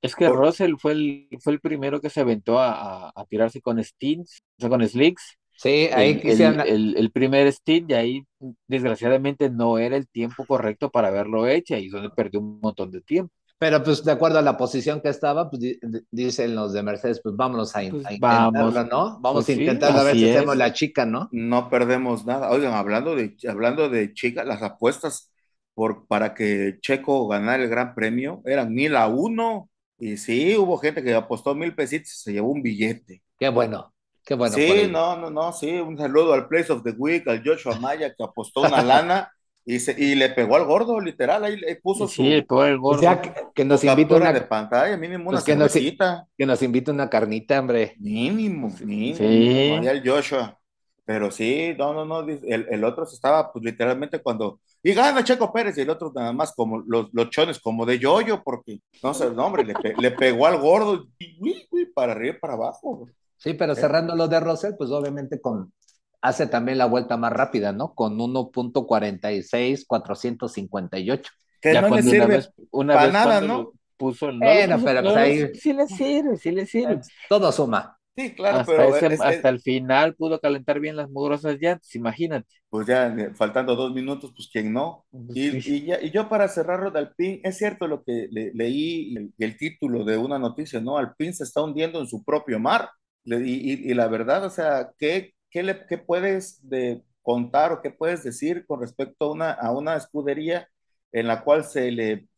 [0.03, 3.25] Es que Por- Russell fue el, fue el primero que se aventó a, a- a
[3.27, 5.37] tirarse con stints, o sea, con slicks.
[5.57, 8.25] Sí, ahí El, el, el, el primer stint, y ahí
[8.69, 12.91] desgraciadamente no era el tiempo correcto para haberlo hecho, y es donde perdió un montón
[12.93, 13.35] de tiempo.
[13.59, 16.83] Pero pues de acuerdo a la posición que estaba, pues di- di- dicen los de
[16.83, 19.19] Mercedes, pues vámonos a, in- Pues a intentarlo, vamos, ¿no?
[19.21, 20.31] Vamos pues a sí, intentarlo a ver si es.
[20.31, 21.31] hacemos la chica, ¿no?
[21.31, 22.51] No perdemos nada.
[22.51, 25.33] Oigan, hablando de, hablando de chicas, las apuestas
[25.75, 29.71] por, para que Checo ganara el Gran Premio eran mil a uno.
[29.99, 33.23] Y sí, hubo gente que apostó mil pesitos y se llevó un billete.
[33.39, 33.95] Qué bueno,
[34.25, 35.71] qué bueno Sí, no, no, no, sí.
[35.73, 39.31] Un saludo al Place of the Week, al Joshua Maya, que apostó una lana
[39.75, 41.45] y, se, y le pegó al gordo, literal.
[41.45, 43.23] Ahí le puso sí, el su, pobre O sea, gordo.
[43.23, 46.27] que, que nos invita una, de pantalla, mínimo una pues que nos, cervecita.
[46.37, 47.97] que nos invita una carnita, hombre.
[47.99, 50.59] Mínimo, mínimo, Sí, el Joshua.
[51.05, 55.25] Pero sí, no, no, no, el, el otro se estaba, pues literalmente cuando, y gana
[55.25, 58.81] Checo Pérez, y el otro nada más como los, los chones, como de yoyo, porque,
[59.03, 62.37] no sé, no, hombre, le, pe- le pegó al gordo, y, uy, uy, para arriba
[62.37, 63.09] y para abajo.
[63.37, 65.73] Sí, pero Eh, cerrando lo de Russell, pues obviamente con
[66.21, 67.95] hace también la vuelta más rápida, ¿no?
[67.95, 71.33] Con 1.46, 458.
[71.61, 73.73] Que ya no le cuando una sirve vez, una para vez nada, ¿no?
[73.97, 77.01] puso, no lo Bueno, puso, pero no pues ahí sí le sirve, sí le sirve.
[77.29, 77.99] todo suma.
[78.17, 81.59] Sí, claro, Hasta pero ese, es, es- hasta el final pudo calentar bien las mugrosas
[81.61, 82.49] llantas, imagínate.
[82.71, 85.07] pues ya eh, faltando dos minutos, pues quién no.
[85.33, 85.59] Y, Sí.
[85.65, 89.33] y, ya, y yo para cerrarlo de Alpine, es cierto lo que le- leí, el,
[89.39, 90.99] el título de una noticia, ¿no?
[90.99, 92.91] Alpine se está hundiendo en su propio mar.
[93.25, 97.83] Le- y- y la verdad, o sea, ¿qué, qué, le, qué puedes de contar o
[97.83, 100.69] qué puedes decir con respecto a una, a una escudería
[101.13, 102.29] en la cual se le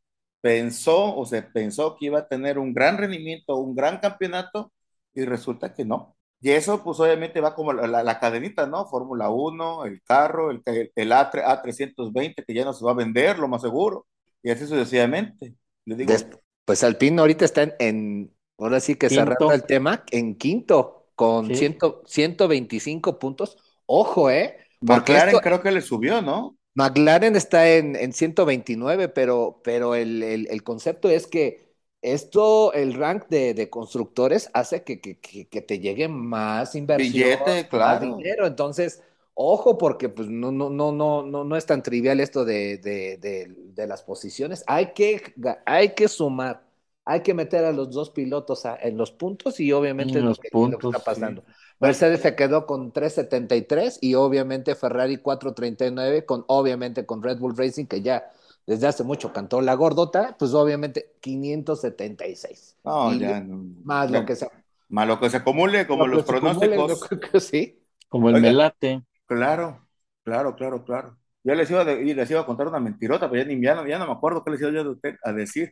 [0.41, 4.73] pensó o se pensó que iba a tener un gran rendimiento, un gran campeonato
[5.15, 6.17] y resulta que no.
[6.41, 8.87] Y eso pues obviamente va como la, la- la cadenita, ¿no?
[8.87, 10.63] Fórmula 1, el carro, el,
[10.95, 14.07] el A, A320 que ya no se va a vender, lo más seguro,
[14.43, 15.55] y así sucesivamente.
[15.85, 16.29] Le digo, Des-
[16.65, 21.49] pues Alpine ahorita está en, en- ahora sí que cerrando el tema, en quinto, con
[21.49, 21.57] Sí.
[21.57, 23.59] ciento- 125 puntos.
[23.85, 24.57] Ojo, ¿eh?
[24.87, 26.57] Porque McLaren esto- creo que le subió, ¿no?
[26.75, 31.69] McLaren está en, en 129, pero, pero el, el- el concepto es que
[32.01, 37.13] esto, el rank de, de constructores hace que, que- que- que te llegue más inversión,
[37.13, 38.17] Billete, más claro.
[38.17, 38.47] dinero.
[38.47, 39.03] Entonces,
[39.35, 43.19] ojo, porque pues no, no, no, no, no, no es tan trivial esto de, de-
[43.19, 44.65] de- de las posiciones.
[44.67, 45.35] Hay que,
[45.67, 46.63] hay que sumar,
[47.05, 50.25] hay que meter a los dos pilotos a- en los puntos y obviamente En es
[50.25, 51.05] lo los que, es lo que puntos, está sí.
[51.05, 51.45] pasando.
[51.81, 57.87] Mercedes se quedó con 3.73 y obviamente Ferrari 4.39 con obviamente con Red Bull Racing
[57.87, 58.31] que ya
[58.67, 62.77] desde hace mucho cantó la gordota, pues obviamente 576.
[62.85, 63.65] No, Y ya no.
[63.83, 64.49] Más Ya, lo que se
[64.89, 67.01] Más lo que se acumule, como lo los acumule, pronósticos.
[67.01, 67.83] creo que sí.
[68.09, 68.39] Como el Oiga.
[68.39, 69.03] melate.
[69.27, 69.89] Claro,
[70.25, 71.19] claro, claro, claro.
[71.45, 73.87] Yo les iba, de- les iba a contar una mentirota, pero ya, ni, ya, no,
[73.87, 75.71] ya no me acuerdo qué les iba yo de usted a decir.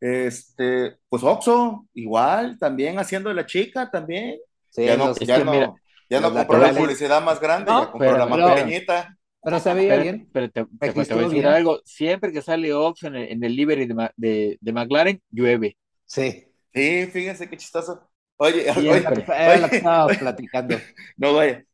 [0.00, 4.38] Este, pues Oxo, igual, también haciendo de la chica, también.
[4.70, 5.72] Sí, ya no, los- Es ya que no, mira,
[6.08, 9.16] ya no compró la publicidad más grande, No, ya compró pero- la más pero- pequeñita.
[9.42, 10.28] pero se veía Pero, bien.
[10.32, 11.46] pero te, te- voy a decir bien.
[11.46, 15.76] algo, siempre que sale Ox en el, en el livery de, de, de McLaren, llueve.
[16.04, 16.44] Sí.
[16.74, 18.08] Sí, fíjense qué chistoso.
[18.36, 20.76] Oye, oye, oye, oye, platicando.
[21.16, 21.64] no vaya,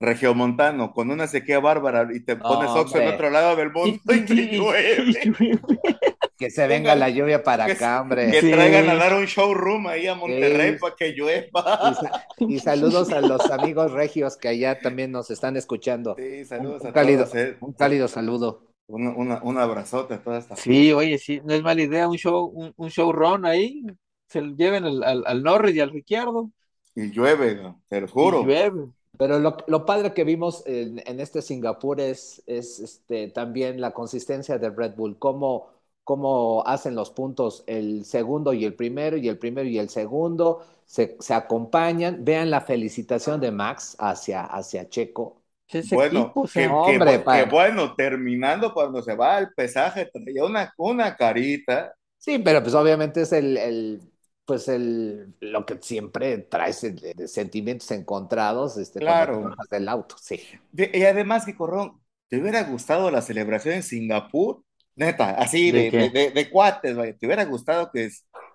[0.00, 4.20] Regiomontano, con una sequía bárbara y te pones Oxo en otro lado del mundo y
[4.24, 5.04] te llueve.
[6.36, 8.40] Que se venga la lluvia para Que, acá, que hombre.
[8.40, 8.50] Sí.
[8.50, 10.78] traigan a dar un showroom ahí a Monterrey Sí.
[10.80, 12.24] para que llueva.
[12.38, 16.16] y saludos a los amigos regios que allá también nos están escuchando.
[16.18, 17.36] Sí, Un, saludos un a cálido, todos.
[17.36, 17.56] eh.
[17.60, 18.62] un cálido saludo.
[18.86, 22.16] Un, una- un abrazote a toda esta Sí, oye, sí, no es mala idea un
[22.16, 23.82] show, un, un showrun ahí,
[24.28, 26.50] se lo lleven al, al, al Norris y al Ricciardo,
[26.94, 27.80] Y llueve, ¿no?
[27.88, 28.42] te lo y juro.
[28.44, 28.86] llueve.
[29.16, 33.92] Pero lo, lo padre que vimos en, en, este Singapur es, es este, también la
[33.92, 35.68] consistencia de Red Bull, cómo,
[36.04, 40.64] cómo hacen los puntos el segundo y el primero, y el primero y el segundo,
[40.84, 42.24] se, se acompañan.
[42.24, 45.42] Vean la felicitación de Max hacia, hacia Checo.
[45.66, 50.44] Ese bueno, equipo, que, hombre, que, que, bueno, terminando cuando se va al pesaje, traía
[50.44, 51.94] una, una carita.
[52.18, 54.00] Sí, pero pues obviamente es el, el
[54.44, 59.54] pues el, lo que siempre traes de, de sentimientos encontrados este, claro.
[59.70, 60.40] del auto, sí.
[60.70, 64.62] De, y además, que Corrón, ¿te hubiera gustado la celebración en Singapur?
[64.96, 67.16] Neta, así de, de, de, cuates, vaya.
[67.16, 68.10] ¿te hubiera gustado que,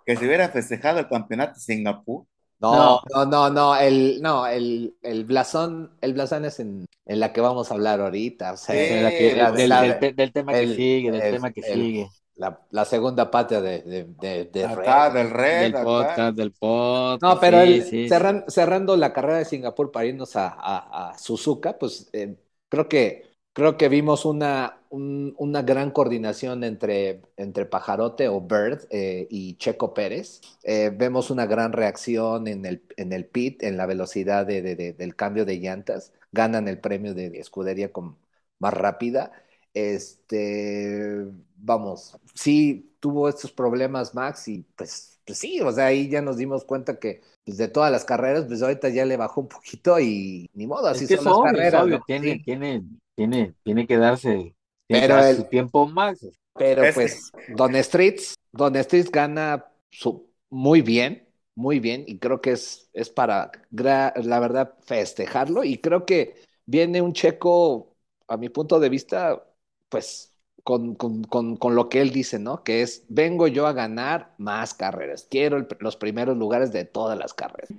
[0.06, 2.26] que se hubiera festejado el campeonato en Singapur?
[2.62, 7.32] No, no, no, no, el, no, el, el blasón, el blasón es en, en, la
[7.32, 10.34] que vamos a hablar ahorita, o sea, sí, la que, la, del, la, del, del,
[10.34, 12.10] tema el, que sigue, del el, tema que sigue
[12.40, 15.20] la, la, segunda parte de, de, de, de acá, Red.
[15.20, 15.74] del Red.
[15.74, 17.22] Del podcast, del podcast.
[17.22, 21.10] No, pero sí, el, sí, cerran, cerrando la carrera de Singapur para irnos a, a,
[21.10, 22.36] a Suzuka, pues eh,
[22.70, 23.29] creo que
[23.60, 29.58] creo que vimos una, un, una gran coordinación entre, entre Pajarote o Bird eh, y
[29.58, 30.40] Checo Pérez.
[30.64, 34.94] Eh, vemos una gran reacción en el, en el pit, en la velocidad de, de,
[34.94, 36.14] del cambio de llantas.
[36.32, 38.18] Ganan el premio de, escudería con,
[38.60, 39.34] más rápida.
[39.74, 41.26] Este,
[41.58, 46.38] vamos, sí tuvo estos problemas Max y pues, pues sí, o sea, ahí ya nos
[46.38, 50.00] dimos cuenta que pues, de todas las carreras, pues ahorita ya le bajó un poquito
[50.00, 51.84] y ni modo, así es son obvio, las carreras.
[51.84, 52.04] Obvio, ¿no?
[52.06, 52.44] tiene, sí.
[52.44, 52.84] tiene,
[53.20, 54.56] tiene, tiene que darse, tiene
[54.88, 56.26] pero que darse el, su tiempo Max.
[56.56, 57.32] Pero es pues.
[57.50, 63.10] Don Streets, Don Streets gana su, muy bien, muy bien, y creo que es, es
[63.10, 67.94] para, la verdad, festejarlo, y creo que viene un checo,
[68.30, 69.44] a mi punto de vista,
[69.90, 72.64] pues con, con, con, con, lo que él dice, ¿no?
[72.64, 77.20] Que es, vengo yo a ganar más carreras, quiero el, los primeros lugares de todas
[77.20, 77.70] las carreras.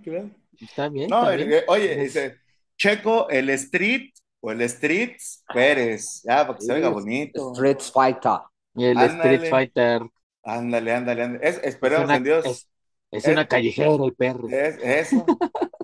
[0.60, 1.08] Está bien.
[1.08, 1.64] No, está el, bien.
[1.68, 2.36] oye, dice,
[2.76, 4.10] Checo, el Street
[4.40, 7.54] o el Streets Pérez, ya, para que se oiga bonito.
[7.54, 8.40] Streets Fighter.
[8.74, 10.02] Y el ándale, Street Fighter.
[10.42, 11.48] Ándale, ándale, ándale.
[11.48, 12.46] Es, esperemos es una, en Dios.
[12.46, 12.68] Es,
[13.10, 14.48] es una callejera el perro.
[14.48, 15.24] Es, eso.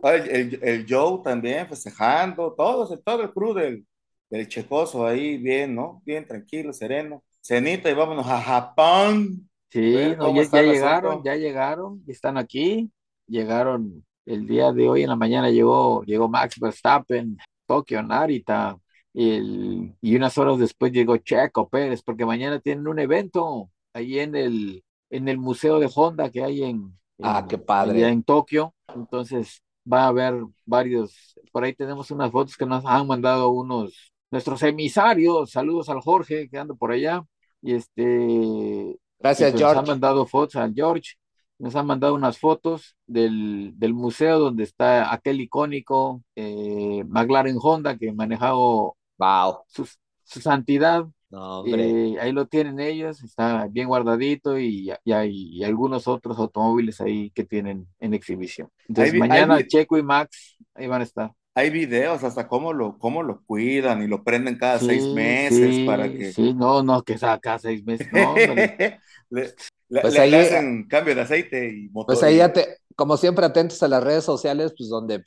[0.03, 3.85] El, el, Joe también festejando, todos, todo el crew del,
[4.31, 6.01] del checoso ahí, bien, ¿no?
[6.05, 7.25] Bien tranquilo, sereno.
[7.43, 9.49] Cenita y vámonos a Japón.
[9.71, 12.91] Sí, no, ya, ya llegaron, ya llegaron, están aquí.
[13.27, 17.37] Llegaron el día de hoy en la mañana llegó, llegó Max Verstappen,
[17.67, 18.79] Tokio, Narita,
[19.13, 24.19] y, el, y unas horas después llegó Checo Pérez, porque mañana tienen un evento ahí
[24.19, 28.07] en el, en el museo de Honda que hay en, ah, en, qué padre.
[28.09, 28.75] en Tokio.
[28.95, 34.13] Entonces va a haber varios, por ahí tenemos unas fotos que nos han mandado unos,
[34.31, 37.23] nuestros emisarios, saludos al Jorge que anda por allá,
[37.63, 38.99] y este...
[39.19, 39.77] Gracias, George.
[39.77, 41.15] Nos han mandado fotos al George,
[41.59, 47.97] nos han mandado unas fotos del, del museo donde está aquel icónico eh, McLaren Honda
[47.97, 49.59] que manejado wow.
[49.67, 49.89] su,
[50.23, 51.07] su santidad.
[51.29, 56.39] No, eh, ahí lo tienen ellos, está bien guardadito y, y hay y algunos otros
[56.39, 58.69] automóviles ahí que tienen en exhibición.
[58.89, 61.33] Entonces hay, mañana hay, Checo y Max ahí van a estar.
[61.57, 65.75] Hay videos hasta cómo lo, cómo lo cuidan y lo prenden cada sí, seis meses
[65.75, 66.33] sí, para que...
[66.33, 68.35] Sí, no, no, que sea cada seis meses, no.
[69.31, 69.55] le,
[69.89, 72.15] le, pues le, ahí, hacen cambio de aceite y motor.
[72.15, 75.23] Pues ahí ya te, como siempre atentos a las redes sociales, pues donde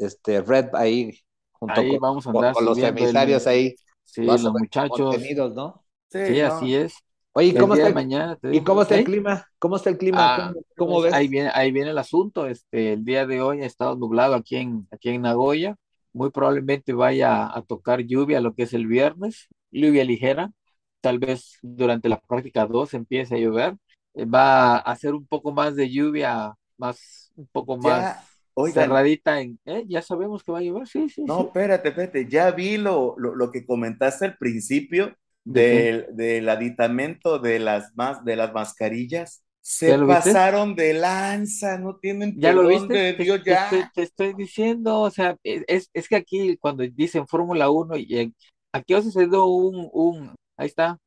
[0.00, 1.18] este Red ahí
[1.52, 3.74] junto ahí con, vamos a andar con los emisarios el, ahí.
[4.04, 4.98] Sí, los muchachos.
[4.98, 5.84] Contenidos, ¿no?
[6.10, 6.46] Sí, sí no.
[6.46, 6.94] así es.
[7.34, 9.46] Oye, ¿y cómo, está el, mañana, ¿y cómo está el clima?
[9.58, 10.18] ¿Cómo está el clima?
[10.20, 11.14] Ah, ¿Cómo, cómo pues ves?
[11.14, 12.46] Ahí viene, ahí viene el asunto.
[12.46, 15.76] Este, el día de hoy ha estado nublado aquí en, aquí en Nagoya.
[16.12, 20.52] Muy probablemente vaya a tocar lluvia lo que es el viernes, lluvia ligera.
[21.00, 23.76] Tal vez durante la práctica 2 empiece a llover.
[24.16, 29.40] Va a hacer un poco más de lluvia, más, un poco más ya, oigan, cerradita.
[29.40, 29.84] En, ¿eh?
[29.88, 31.24] Ya sabemos que va a llover, sí, sí.
[31.24, 31.46] No, sí.
[31.46, 32.28] espérate, espérate.
[32.28, 38.24] Ya vi lo, lo, lo que comentaste al principio del, del aditamento de las, más,
[38.24, 39.42] de las mascarillas.
[39.60, 42.92] Se pasaron de lanza, no tienen ¿Ya lo viste?
[42.94, 43.70] de Dios te, ya.
[43.94, 48.34] Te, estoy diciendo, o sea, es, es que aquí cuando dicen Fórmula 1, y
[48.72, 50.98] aquí ha sucedido un, un, ahí está.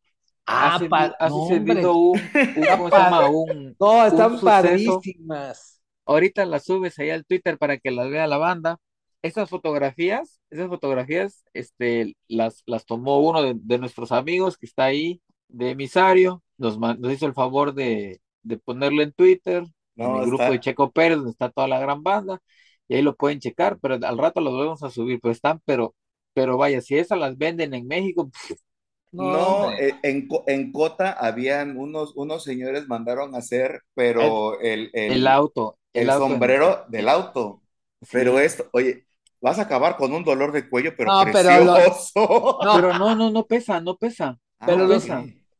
[0.47, 0.75] Ah,
[1.19, 2.19] ha, no, sucedido un,
[2.55, 3.29] un, ¿cómo se llama?
[3.29, 5.81] Un, no, están un padrísimas.
[6.05, 8.77] Ahorita las subes ahí al Twitter para que las vea la banda.
[9.23, 14.83] Esas fotografías, esas fotografías, este, las, las tomó uno de, de nuestros amigos que está
[14.85, 19.63] ahí, de emisario, nos, nos hizo el favor de, de ponerlo en Twitter,
[19.95, 20.53] no, en el grupo está...
[20.53, 22.39] de Checo Pérez, donde está toda la gran banda,
[22.87, 25.95] y ahí lo pueden checar, pero al rato los vamos a subir, pues están, pero,
[26.33, 28.29] pero vaya, si esas las venden en México.
[28.29, 28.51] Pff,
[29.11, 29.71] no, no
[30.03, 35.77] en, en Cota habían unos, unos señores mandaron a hacer, pero el, el, el auto,
[35.93, 36.91] el, el auto sombrero en...
[36.91, 37.61] del auto.
[38.01, 38.09] Sí.
[38.11, 39.05] Pero esto, oye,
[39.41, 42.59] vas a acabar con un dolor de cuello, pero No, pero precioso.
[42.61, 42.75] No.
[42.75, 44.37] Pero no, no, no pesa, no pesa.
[44.65, 45.11] Pero, Ah, los- ok.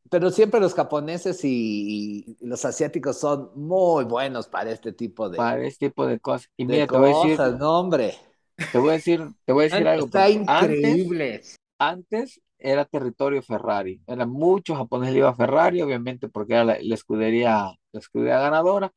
[0.10, 5.38] pero siempre los japoneses y, y los asiáticos son muy buenos para este tipo de,
[5.38, 6.50] Para este tipo de cosas.
[6.58, 8.16] Y mira, te voy a decir, no, hombre.
[8.72, 10.06] te voy a decir, te voy a decir algo.
[10.06, 11.42] Está porque antes, increíble.
[11.80, 12.42] antes
[12.72, 14.02] era territorio Ferrari.
[14.08, 18.40] Era mucho japonés le iba a Ferrari, obviamente, porque era la, la escudería, la escudería
[18.40, 18.92] ganadora.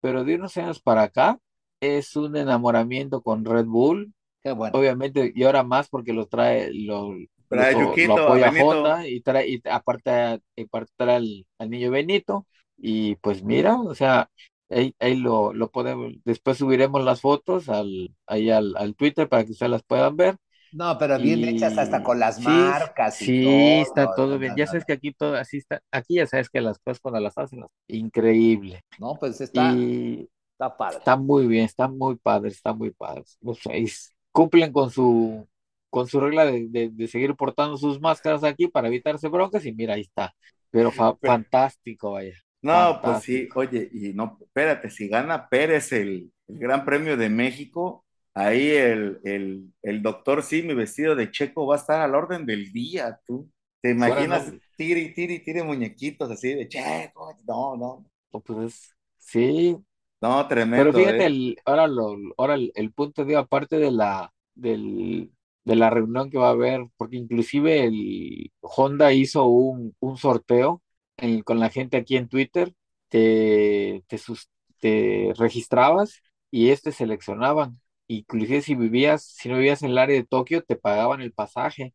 [0.00, 1.38] Pero de unos años para acá
[1.80, 4.14] es un enamoramiento con Red Bull.
[4.42, 4.78] Qué bueno.
[4.78, 7.14] Obviamente, y ahora más porque lo trae, lo,
[7.48, 8.50] Trae lo, Yukito, lo apoya.
[8.62, 12.46] Honda y trae, y aparte, y aparte trae al, al niño Benito.
[12.76, 14.30] Y pues mira, o sea,
[14.68, 19.44] ahí, ahí lo, lo podemos, después subiremos las fotos al, ahí al, al Twitter para
[19.44, 20.36] que ustedes las puedan ver.
[20.76, 23.82] No, pero bien Y- hechas hasta con las sí, marcas y Sí, todo.
[23.82, 24.52] está todo No, bien.
[24.52, 27.20] no, Ya sabes que aquí todo así está, aquí ya sabes que las cosas cuando
[27.20, 28.82] las hacen, increíble.
[28.98, 30.98] No, pues está, Y está padre.
[30.98, 33.24] está muy bien, está muy padre, está muy padre.
[33.44, 35.48] O sea, y s- cumplen con su,
[35.90, 39.72] con su regla de, de, de seguir portando sus máscaras aquí para evitarse broncas y
[39.72, 40.34] mira, ahí está.
[40.70, 42.34] Pero fa- Pero- fantástico, vaya.
[42.62, 43.60] No, pues sí, Fantástico.
[43.60, 48.04] oye, y no, espérate, si gana Pérez el, el Gran Premio de México,
[48.36, 52.72] ahí el, el, el doctor Simi vestido de checo va a estar al orden del
[52.72, 53.50] día, tú.
[53.82, 54.52] ¿Te imaginas?
[54.52, 54.60] no.
[54.76, 57.34] Tire tire tire muñequitos así de checo.
[57.46, 59.76] No, no, Pues sí,
[60.20, 60.74] no, tremendo.
[60.74, 61.26] Pero fíjate, ¿eh?
[61.26, 65.32] el, ahora, lo, ahora el, el punto de aparte de la, del,
[65.64, 70.82] de la reunión que va a haber, porque inclusive el Honda hizo un, un sorteo
[71.16, 72.74] en- con la gente aquí en Twitter,
[73.08, 77.80] te, te, sus- te registrabas y este seleccionaban.
[78.08, 81.94] Inclusive si vivías, si no vivías en el área de Tokio, te pagaban el pasaje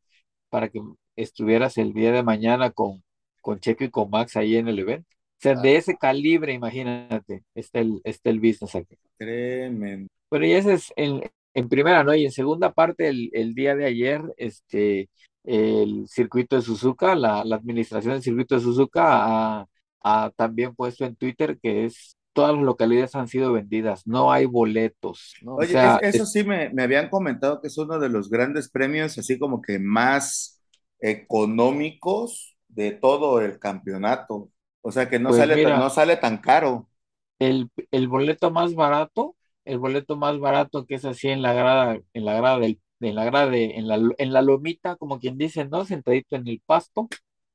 [0.50, 0.82] para que
[1.16, 3.04] estuvieras el día de mañana con,
[3.42, 5.08] con Checo y con Max ahí en el evento.
[5.12, 8.96] O sea, de ese calibre, imagínate, está el, está el business aquí.
[9.18, 10.08] Tremendo.
[10.30, 11.22] Bueno, y ese es en,
[11.54, 12.14] en primera, ¿no?
[12.14, 15.10] Y en segunda parte, el, el día de ayer, este,
[15.44, 19.68] el circuito de Suzuka, la, la administración del circuito de Suzuka ha,
[20.04, 24.46] ha también puesto en Twitter que es todas las localidades han sido vendidas, no hay
[24.46, 25.58] boletos, ¿no?
[25.60, 28.10] O Oye, sea, es- eso es- sí me, me habían comentado que es uno de
[28.10, 30.62] los grandes premios, así como que más
[31.00, 34.50] económicos de todo el campeonato.
[34.82, 35.78] O sea que no Pues sale, tan- mira.
[35.78, 36.90] no sale tan caro.
[37.40, 42.00] el, el boleto más barato, el boleto más barato que es así en la grada,
[42.14, 45.38] en la grada del, en la grada de, en la, en la lomita, como quien
[45.38, 45.86] dice, ¿no?
[45.86, 47.08] Sentadito en el pasto,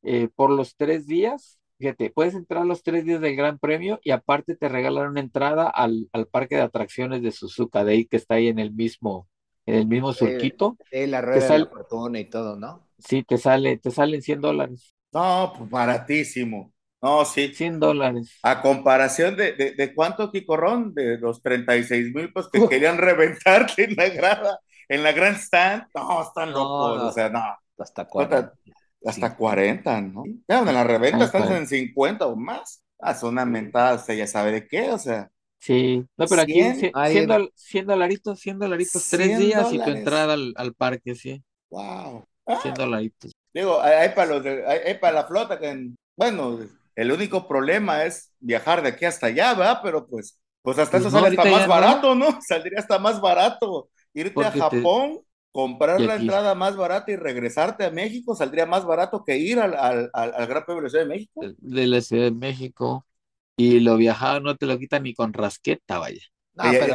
[0.03, 4.11] eh, por los tres días, fíjate, puedes entrar los tres días del Gran Premio y
[4.11, 8.17] aparte te regalan una entrada al, al parque de atracciones de Suzuka, de ahí que
[8.17, 9.29] está ahí en el mismo,
[9.67, 12.89] en el mismo surquito, Sí, la rueda de sal- la fortuna y todo, ¿no?
[12.99, 16.73] sí, te sale, te salen 100 dólares, No, pues baratísimo.
[17.03, 17.55] No, sí.
[17.55, 18.31] 100 dólares.
[18.43, 23.85] A comparación de, de, de cuánto, Quicorrón, de los 36 mil, pues que querían reventarte
[23.85, 25.85] en la grada, en la Grand Stand.
[25.95, 27.03] No, están locos.
[27.03, 27.09] no.
[27.09, 27.41] O sea, no,
[27.79, 28.53] Hasta cuándo.
[29.05, 29.37] Hasta Sí.
[29.37, 30.25] 40, ¿no?
[30.49, 31.59] Ya, en la reventa Ay, están padre.
[31.59, 32.83] en 50 o más.
[32.99, 35.31] Ah, es una mentada, usted ya sabe de qué, o sea.
[35.61, 39.39] Sí, no, pero aquí 100, cien- ahí- 100 dol- 100 dolaritos, 100 dolaritos, 100 tres
[39.39, 39.97] días y tu dólares.
[39.99, 42.25] entrada al, al parque, sí, Wow.
[42.63, 43.33] 100 dolaritos.
[43.53, 46.59] Digo, hay, hay para los de- hay, hay para la flota que, bueno,
[46.95, 49.81] el único problema es viajar de aquí hasta allá, ¿verdad?
[49.83, 51.73] Pero pues, pues hasta Pues eso no, sale hasta más ya no.
[51.73, 52.27] barato, ¿no?
[52.49, 53.89] Saldría hasta más barato.
[54.15, 55.21] Irte a Porque te- Japón,
[55.57, 59.75] comprar la entrada más barata y regresarte a México, saldría más barato que ir al,
[59.75, 61.41] al, al, al Gran Premio de la Ciudad de México.
[61.59, 63.07] de la Ciudad de México
[63.57, 66.23] y lo viajado no te lo quitan ni con rasqueta, vaya.
[66.55, 66.95] No, pero,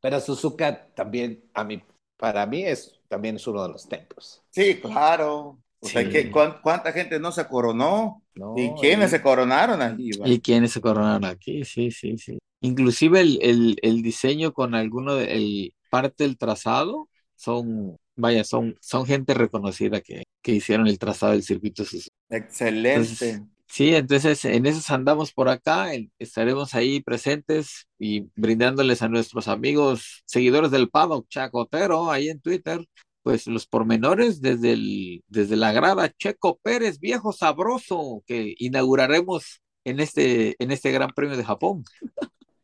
[0.00, 1.82] pero Suzuka también, a mí,
[2.16, 4.42] para mí es también es uno de los templos.
[4.50, 5.58] Sí, claro.
[5.80, 6.10] O sea, Sí.
[6.10, 8.22] ¿qué- cuán- ¿cuánta gente no se coronó?
[8.34, 8.54] ¿no?
[8.56, 10.10] ¿Y quiénes Y- se coronaron allí?
[10.12, 10.28] va?
[10.28, 11.64] ¿Y quiénes se coronaron aquí?
[11.64, 12.38] Sí, sí, sí.
[12.60, 18.76] Inclusive el, el, el diseño con alguno de el parte del trazado son, vaya, son,
[18.80, 21.84] son gente reconocida que, que hicieron el trazado del circuito.
[22.28, 22.94] Excelente.
[22.94, 29.08] Entonces, sí, entonces en esos andamos por acá, en- estaremos ahí presentes y brindándoles a
[29.08, 32.84] nuestros amigos, seguidores del paddock chacotero, ahí en Twitter,
[33.22, 40.00] pues los pormenores desde el, desde la grada Checo Pérez, viejo sabroso, que inauguraremos en
[40.00, 41.84] este, en este Gran Premio de Japón.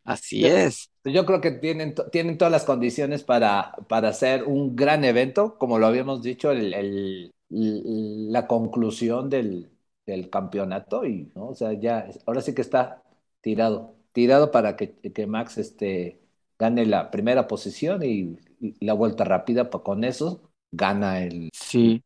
[0.06, 0.90] Así es.
[1.04, 5.78] Yo creo que tienen, tienen todas las condiciones para, para hacer un gran evento, como
[5.78, 9.70] lo habíamos dicho, el, la conclusión del,
[10.04, 11.48] del campeonato y, ¿no?
[11.48, 13.04] O sea, ya, ahora sí que está
[13.40, 16.20] tirado, tirado para que, que Max este,
[16.58, 22.02] gane la primera posición y, y la vuelta rápida, pues con eso gana el Sí.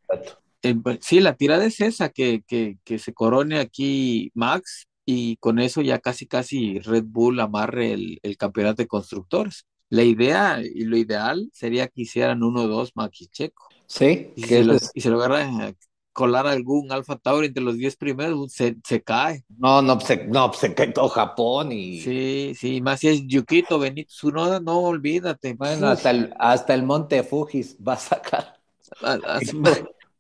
[0.62, 5.36] Eh, pues, sí, la tirada es esa, que, que, que se corone aquí Max y
[5.38, 9.66] con eso ya casi casi Red Bull amarre el, el campeonato de constructores.
[9.88, 13.74] la idea y lo ideal sería que hicieran uno o dos Maquicheco.
[13.86, 15.74] Sí, Y, que se lo, y se logra eh,
[16.12, 19.44] colar algún Alfa Tauri entre los 10 primeros, se, se cae.
[19.58, 23.78] no, no, se, no, se cae todo Japón y Sí, sí, más si es Yukito
[23.78, 25.54] Benito Tsunoda, no olvídate.
[25.54, 28.60] bueno, hasta el, hasta el Monte Fujis va a sacar.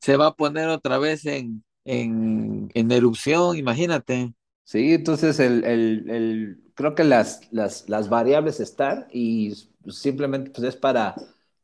[0.00, 4.32] se va a poner otra vez en, en, en erupción, imagínate.
[4.70, 9.52] Sí, entonces el, el, el- creo que las, las, las variables están y
[9.88, 11.14] simplemente pues es para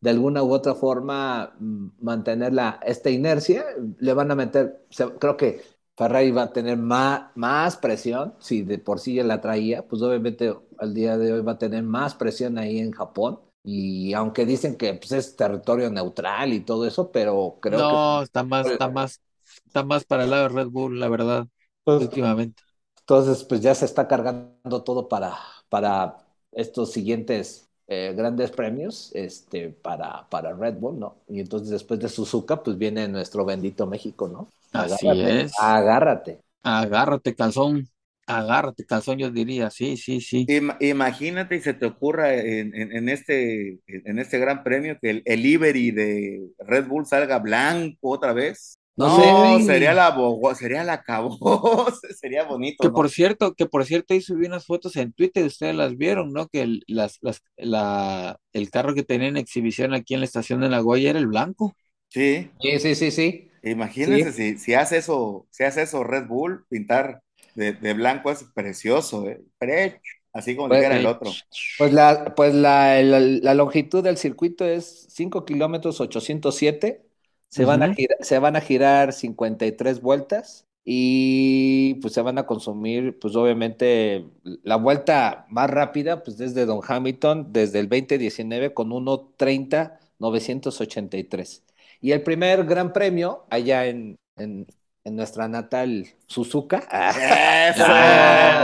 [0.01, 1.55] de alguna u otra forma
[2.01, 3.65] mantener la, esta inercia.
[4.01, 5.63] Le van a meter, se- creo que
[5.97, 10.03] Ferrari va a tener más, más presión, si de por sí ya la traía, pues
[10.03, 13.41] obviamente al día de hoy va a tener más presión ahí en Japón.
[13.63, 18.23] Y aunque dicen que pues, es territorio neutral y todo eso, pero creo No, que
[18.23, 19.21] está más, está más,
[19.67, 21.47] está más para el lado de Red Bull, la verdad,
[21.85, 22.63] pues, últimamente.
[23.09, 25.37] Entonces, pues ya se está cargando todo para,
[25.69, 26.17] para
[26.53, 31.17] estos siguientes eh, grandes premios este, para, para Red Bull, ¿no?
[31.29, 34.49] Y entonces después de Suzuka, pues viene nuestro bendito México, ¿no?
[34.73, 35.53] Así Agárrate, es.
[35.57, 36.41] Agárrate.
[36.63, 37.89] Agárrate, calzón.
[38.27, 39.71] Agárrate, calzón, yo diría.
[39.71, 40.49] Sí, sí, sí.
[40.49, 45.11] Ima- Imagínate y se te ocurra en, en- en este, en este gran premio que
[45.11, 48.79] el, el livery de Red Bull salga blanco otra vez.
[48.97, 49.61] No No, sé.
[49.61, 50.15] sería la
[50.55, 51.39] sería la caboz,
[52.21, 52.91] sería bonito, Que ¿no?
[52.91, 56.49] por cierto, que por cierto, ahí subí unas fotos en Twitter, ustedes las vieron, ¿no?
[56.49, 60.61] Que el, las, las, la, el carro que tenía en exhibición aquí en la estación
[60.61, 61.75] de Nagoya era el blanco.
[62.09, 63.51] Sí, Sí, sí, sí, sí.
[63.63, 67.23] imagínense si, si hace eso, si hace eso Red Bull, pintar
[67.55, 69.43] de, de blanco es precioso, ¿eh?
[69.59, 70.01] Pre-
[70.33, 71.43] así como Pues, dijera el eh, otro.
[71.77, 77.06] Pues la, pues la, la, la longitud del circuito es 5 kilómetros 807.
[77.49, 82.47] Se van a girar, se van a girar 53 vueltas y pues se van a
[82.47, 84.27] consumir, pues obviamente,
[84.63, 91.65] la vuelta más rápida, pues desde Don Hamilton, desde el 2019 con 1.30 983.
[92.01, 94.67] Y el primer gran premio allá en, en,
[95.05, 97.85] en nuestra natal Suzuka, ¡Eso!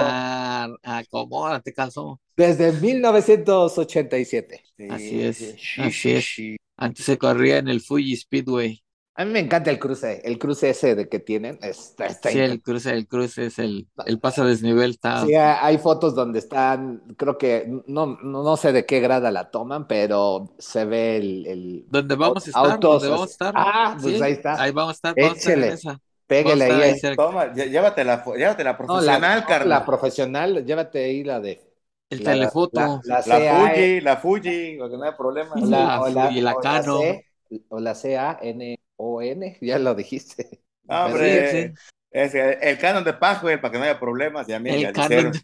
[0.04, 2.18] Ah, acomódate, calzón.
[2.36, 4.64] desde 1987.
[4.76, 6.26] Sí, Así es, sí, sí, así sí, es.
[6.34, 6.56] sí.
[6.76, 8.84] Antes se corría en el Fuji Speedway.
[9.14, 12.38] A mí me encanta el cruce, el cruce ese de que tienen, está, está Sí,
[12.38, 15.26] el cruce, el cruce es el, el paso a desnivel, está.
[15.26, 19.50] Sí, hay fotos donde están, creo que no, no, no sé de qué grada la
[19.50, 22.80] toman, pero se ve el, el ¿Dónde vamos a estar?
[22.80, 23.32] autos ¿Dónde vamos a así.
[23.32, 23.54] estar?
[23.54, 24.54] Ah, pues Sí, ahí está.
[24.54, 25.70] Ahí vamos a estar, vamos a estar en Échele.
[25.70, 26.00] esa.
[26.26, 26.82] Pégale ahí.
[26.82, 27.00] ahí.
[27.14, 29.68] Toma, llé- llévatela, llévatela No, la, profesional, no, carnal.
[29.68, 31.71] la profesional, llévate ahí la de
[32.12, 32.80] El la, telefoto.
[33.02, 35.56] la, la La CA, Fuji, la Fuji, porque no hay problema.
[35.58, 37.00] o la, o la, Fuji, la o la Canon.
[37.00, 37.26] C,
[37.68, 40.62] o la C-A-N-O-N, ya lo dijiste.
[40.84, 41.74] No, hombre, sí.
[42.10, 44.92] es el, el canon de Pajuel, para que no haya problemas, ya, mira, El ya
[44.92, 45.32] canon dijeron.
[45.32, 45.40] de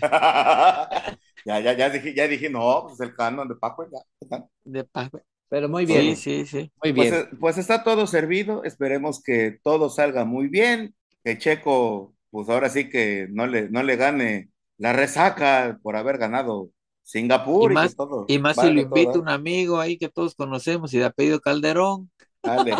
[1.44, 3.98] ya, ya, ya dije, ya dije, no, pues el canon de Pajuel, ya.
[4.64, 5.20] De pago.
[5.48, 6.72] Pero muy bien, Sí, sí, sí.
[6.82, 7.14] muy Pues, bien.
[7.14, 10.94] eh, pues está todo servido, esperemos que todo salga muy bien,
[11.24, 14.50] que Checo, pues ahora sí que no le, no le gane
[14.82, 16.70] la resaca por haber ganado
[17.02, 18.24] Singapur Y y, más- todo.
[18.28, 19.18] Y más si valga lo invita ¿eh?
[19.18, 22.10] un amigo ahí que todos conocemos y de apellido Calderón.
[22.42, 22.76] Dale,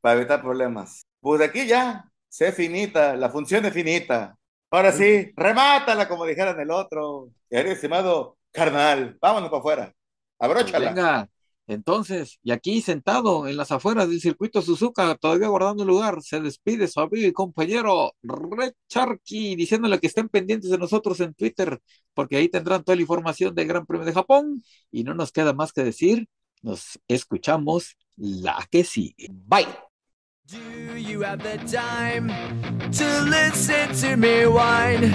[0.00, 1.06] para evitar problemas.
[1.20, 4.36] Pues de aquí ya, sé finita, la función es finita.
[4.70, 7.30] Ahora sí, remátala como dijeran el otro.
[7.50, 9.84] Eres estimado carnal, vámonos para afuera.
[9.86, 10.90] Pues Abróchala.
[10.90, 11.28] venga,
[11.66, 16.88] entonces, y aquí sentado en las afueras del circuito Suzuka, todavía guardando lugar, se despide
[16.88, 21.80] su amigo y compañero Red Sharky, diciéndole que estén pendientes de nosotros en Twitter,
[22.12, 24.62] porque ahí tendrán toda la información del Gran Premio de Japón.
[24.90, 26.28] Y no nos queda más que decir,
[26.60, 29.28] nos escuchamos la que sigue.
[29.30, 29.66] Bye.
[30.46, 32.28] Do you have the time
[32.92, 35.14] to listen to me whine?